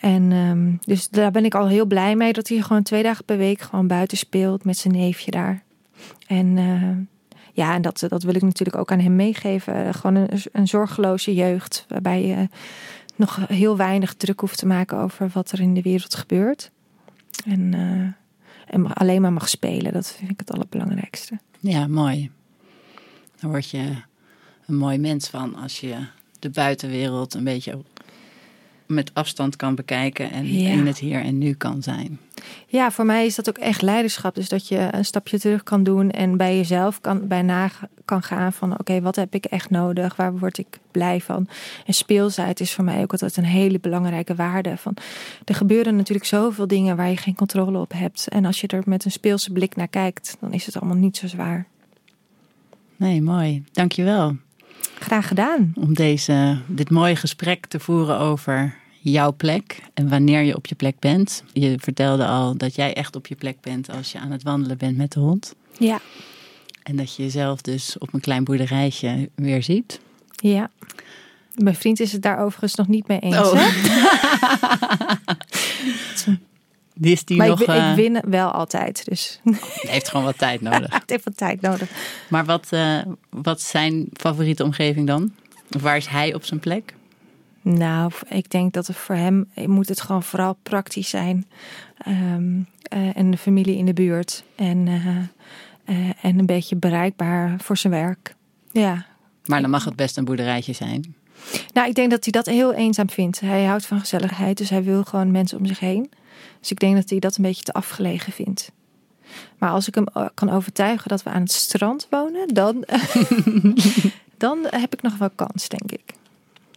En 0.00 0.32
ehm, 0.32 0.72
dus 0.80 1.08
daar 1.08 1.30
ben 1.30 1.44
ik 1.44 1.54
al 1.54 1.68
heel 1.68 1.86
blij 1.86 2.16
mee 2.16 2.32
dat 2.32 2.48
hij 2.48 2.60
gewoon 2.60 2.82
twee 2.82 3.02
dagen 3.02 3.24
per 3.24 3.36
week 3.36 3.60
gewoon 3.60 3.86
buiten 3.86 4.18
speelt 4.18 4.64
met 4.64 4.78
zijn 4.78 4.94
neefje 4.94 5.30
daar. 5.30 5.62
En 6.26 6.58
eh, 6.58 7.36
ja, 7.52 7.74
en 7.74 7.82
dat, 7.82 8.04
dat 8.08 8.22
wil 8.22 8.34
ik 8.34 8.42
natuurlijk 8.42 8.78
ook 8.78 8.92
aan 8.92 9.00
hem 9.00 9.16
meegeven. 9.16 9.94
Gewoon 9.94 10.16
een, 10.16 10.40
een 10.52 10.68
zorgeloze 10.68 11.34
jeugd 11.34 11.84
waarbij 11.88 12.26
je 12.26 12.48
nog 13.22 13.48
heel 13.48 13.76
weinig 13.76 14.14
druk 14.14 14.40
hoeft 14.40 14.58
te 14.58 14.66
maken 14.66 14.98
over 14.98 15.28
wat 15.32 15.50
er 15.52 15.60
in 15.60 15.74
de 15.74 15.82
wereld 15.82 16.14
gebeurt. 16.14 16.70
En, 17.44 17.74
eh, 17.74 18.74
en 18.74 18.92
alleen 18.92 19.20
maar 19.20 19.32
mag 19.32 19.48
spelen, 19.48 19.92
dat 19.92 20.12
vind 20.18 20.30
ik 20.30 20.38
het 20.38 20.50
allerbelangrijkste. 20.50 21.38
Ja, 21.60 21.86
mooi. 21.86 22.30
Daar 23.40 23.50
word 23.50 23.70
je 23.70 24.02
een 24.66 24.76
mooi 24.76 24.98
mens 24.98 25.28
van 25.28 25.54
als 25.54 25.80
je 25.80 26.06
de 26.38 26.50
buitenwereld 26.50 27.34
een 27.34 27.44
beetje 27.44 27.82
met 28.94 29.10
afstand 29.14 29.56
kan 29.56 29.74
bekijken 29.74 30.30
en 30.30 30.52
Ja. 30.58 30.70
in 30.70 30.86
het 30.86 30.98
hier 30.98 31.20
en 31.22 31.38
nu 31.38 31.52
kan 31.54 31.82
zijn. 31.82 32.18
Ja, 32.66 32.90
voor 32.90 33.04
mij 33.06 33.26
is 33.26 33.34
dat 33.34 33.48
ook 33.48 33.58
echt 33.58 33.82
leiderschap. 33.82 34.34
Dus 34.34 34.48
dat 34.48 34.68
je 34.68 34.88
een 34.90 35.04
stapje 35.04 35.38
terug 35.38 35.62
kan 35.62 35.82
doen 35.82 36.10
en 36.10 36.36
bij 36.36 36.56
jezelf 36.56 37.00
kan, 37.00 37.26
bij 37.28 37.42
na 37.42 37.70
kan 38.04 38.22
gaan 38.22 38.52
van 38.52 38.78
oké, 38.78 39.00
wat 39.00 39.16
heb 39.16 39.34
ik 39.34 39.44
echt 39.44 39.70
nodig? 39.70 40.16
Waar 40.16 40.38
word 40.38 40.58
ik 40.58 40.78
blij 40.90 41.20
van? 41.20 41.48
En 41.86 41.94
speelsheid 41.94 42.60
is 42.60 42.72
voor 42.74 42.84
mij 42.84 43.02
ook 43.02 43.12
altijd 43.12 43.36
een 43.36 43.44
hele 43.44 43.78
belangrijke 43.80 44.34
waarde. 44.34 44.76
Van, 44.76 44.96
er 45.44 45.54
gebeuren 45.54 45.96
natuurlijk 45.96 46.26
zoveel 46.26 46.66
dingen 46.66 46.96
waar 46.96 47.08
je 47.10 47.16
geen 47.16 47.34
controle 47.34 47.78
op 47.78 47.92
hebt. 47.92 48.28
En 48.28 48.44
als 48.44 48.60
je 48.60 48.66
er 48.66 48.82
met 48.86 49.04
een 49.04 49.10
speelse 49.10 49.52
blik 49.52 49.76
naar 49.76 49.88
kijkt, 49.88 50.36
dan 50.40 50.52
is 50.52 50.66
het 50.66 50.76
allemaal 50.80 50.96
niet 50.98 51.16
zo 51.16 51.26
zwaar. 51.26 51.66
Nee, 52.96 53.22
mooi. 53.22 53.64
Dankjewel 53.72 54.36
Graag 54.98 55.28
gedaan. 55.28 55.72
om 55.76 55.94
deze, 55.94 56.58
dit 56.66 56.90
mooie 56.90 57.16
gesprek 57.16 57.66
te 57.66 57.80
voeren 57.80 58.18
over 58.18 58.74
jouw 59.02 59.32
plek 59.32 59.80
en 59.94 60.08
wanneer 60.08 60.42
je 60.42 60.56
op 60.56 60.66
je 60.66 60.74
plek 60.74 60.98
bent. 60.98 61.42
Je 61.52 61.74
vertelde 61.80 62.26
al 62.26 62.56
dat 62.56 62.74
jij 62.74 62.94
echt 62.94 63.16
op 63.16 63.26
je 63.26 63.34
plek 63.34 63.60
bent 63.60 63.90
als 63.90 64.12
je 64.12 64.18
aan 64.18 64.30
het 64.30 64.42
wandelen 64.42 64.78
bent 64.78 64.96
met 64.96 65.12
de 65.12 65.20
hond. 65.20 65.54
Ja, 65.78 66.00
En 66.82 66.96
dat 66.96 67.16
je 67.16 67.22
jezelf 67.22 67.60
dus 67.60 67.98
op 67.98 68.14
een 68.14 68.20
klein 68.20 68.44
boerderijtje 68.44 69.30
weer 69.34 69.62
ziet. 69.62 70.00
ja. 70.36 70.70
Mijn 71.54 71.74
vriend 71.76 72.00
is 72.00 72.12
het 72.12 72.22
daar 72.22 72.38
overigens 72.38 72.74
nog 72.74 72.88
niet 72.88 73.06
mee 73.08 73.18
eens. 73.18 73.36
Oh. 73.36 73.52
hè? 73.54 73.68
Is 77.10 77.24
die 77.24 77.36
Maar 77.36 77.46
nog, 77.48 77.60
ik, 77.60 77.66
win- 77.66 77.76
eh, 77.76 77.90
ik 77.90 77.96
win 77.96 78.20
wel 78.30 78.50
altijd. 78.50 79.04
Dus 79.04 79.40
heeft 79.80 80.08
gewoon 80.08 80.24
wat 80.24 80.38
tijd 80.38 80.60
nodig. 80.70 80.92
het 80.94 81.10
heeft 81.10 81.24
wat 81.24 81.36
tijd 81.36 81.60
nodig. 81.60 81.88
Maar 82.28 82.44
wat, 82.44 82.66
eh, 82.70 82.98
wat 83.30 83.58
is 83.58 83.68
zijn 83.68 84.06
favoriete 84.12 84.64
omgeving 84.64 85.06
dan? 85.06 85.32
Of 85.76 85.82
waar 85.82 85.96
is 85.96 86.06
hij 86.06 86.34
op 86.34 86.44
zijn 86.44 86.60
plek? 86.60 86.94
Nou, 87.62 88.12
ik 88.28 88.50
denk 88.50 88.72
dat 88.72 88.86
het 88.86 88.96
voor 88.96 89.14
hem 89.14 89.50
moet 89.66 89.88
het 89.88 90.00
gewoon 90.00 90.22
vooral 90.22 90.56
praktisch 90.62 91.08
zijn. 91.08 91.46
Eh, 92.82 93.16
en 93.16 93.30
de 93.30 93.36
familie 93.36 93.76
in 93.76 93.86
de 93.86 93.92
buurt. 93.92 94.44
En, 94.54 94.88
eh, 94.88 95.16
eh, 95.84 96.10
en 96.22 96.38
een 96.38 96.46
beetje 96.46 96.76
bereikbaar 96.76 97.54
voor 97.60 97.76
zijn 97.76 97.92
werk. 97.92 98.34
Ja. 98.72 99.06
Maar 99.44 99.60
dan 99.60 99.70
mag 99.70 99.84
het 99.84 99.96
best 99.96 100.16
een 100.16 100.24
boerderijtje 100.24 100.72
zijn. 100.72 101.14
Nou, 101.72 101.88
ik 101.88 101.94
denk 101.94 102.10
dat 102.10 102.24
hij 102.24 102.32
dat 102.32 102.46
heel 102.46 102.72
eenzaam 102.72 103.10
vindt. 103.10 103.40
Hij 103.40 103.64
houdt 103.64 103.86
van 103.86 104.00
gezelligheid, 104.00 104.56
dus 104.56 104.70
hij 104.70 104.82
wil 104.82 105.04
gewoon 105.04 105.30
mensen 105.30 105.58
om 105.58 105.66
zich 105.66 105.78
heen. 105.78 106.10
Dus 106.60 106.70
ik 106.70 106.78
denk 106.78 106.94
dat 106.94 107.10
hij 107.10 107.18
dat 107.18 107.36
een 107.36 107.42
beetje 107.42 107.62
te 107.62 107.72
afgelegen 107.72 108.32
vindt. 108.32 108.72
Maar 109.58 109.70
als 109.70 109.88
ik 109.88 109.94
hem 109.94 110.06
eh, 110.06 110.26
kan 110.34 110.50
overtuigen 110.50 111.08
dat 111.08 111.22
we 111.22 111.30
aan 111.30 111.42
het 111.42 111.52
strand 111.52 112.06
wonen, 112.10 112.48
dan, 112.48 112.84
dan 114.36 114.66
heb 114.70 114.92
ik 114.92 115.02
nog 115.02 115.18
wel 115.18 115.30
kans, 115.34 115.68
denk 115.68 115.92
ik. 115.92 116.14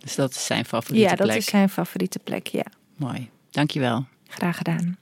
Dus 0.05 0.15
dat 0.15 0.31
is 0.31 0.45
zijn 0.45 0.65
favoriete 0.65 1.09
Ja, 1.09 1.15
dat 1.15 1.27
plek. 1.27 1.37
is 1.37 1.45
zijn 1.45 1.69
favoriete 1.69 2.19
plek. 2.19 2.47
Ja, 2.47 2.65
Mooi. 2.97 3.29
Dankjewel. 3.51 4.05
graag 4.27 4.57
gedaan. 4.57 4.97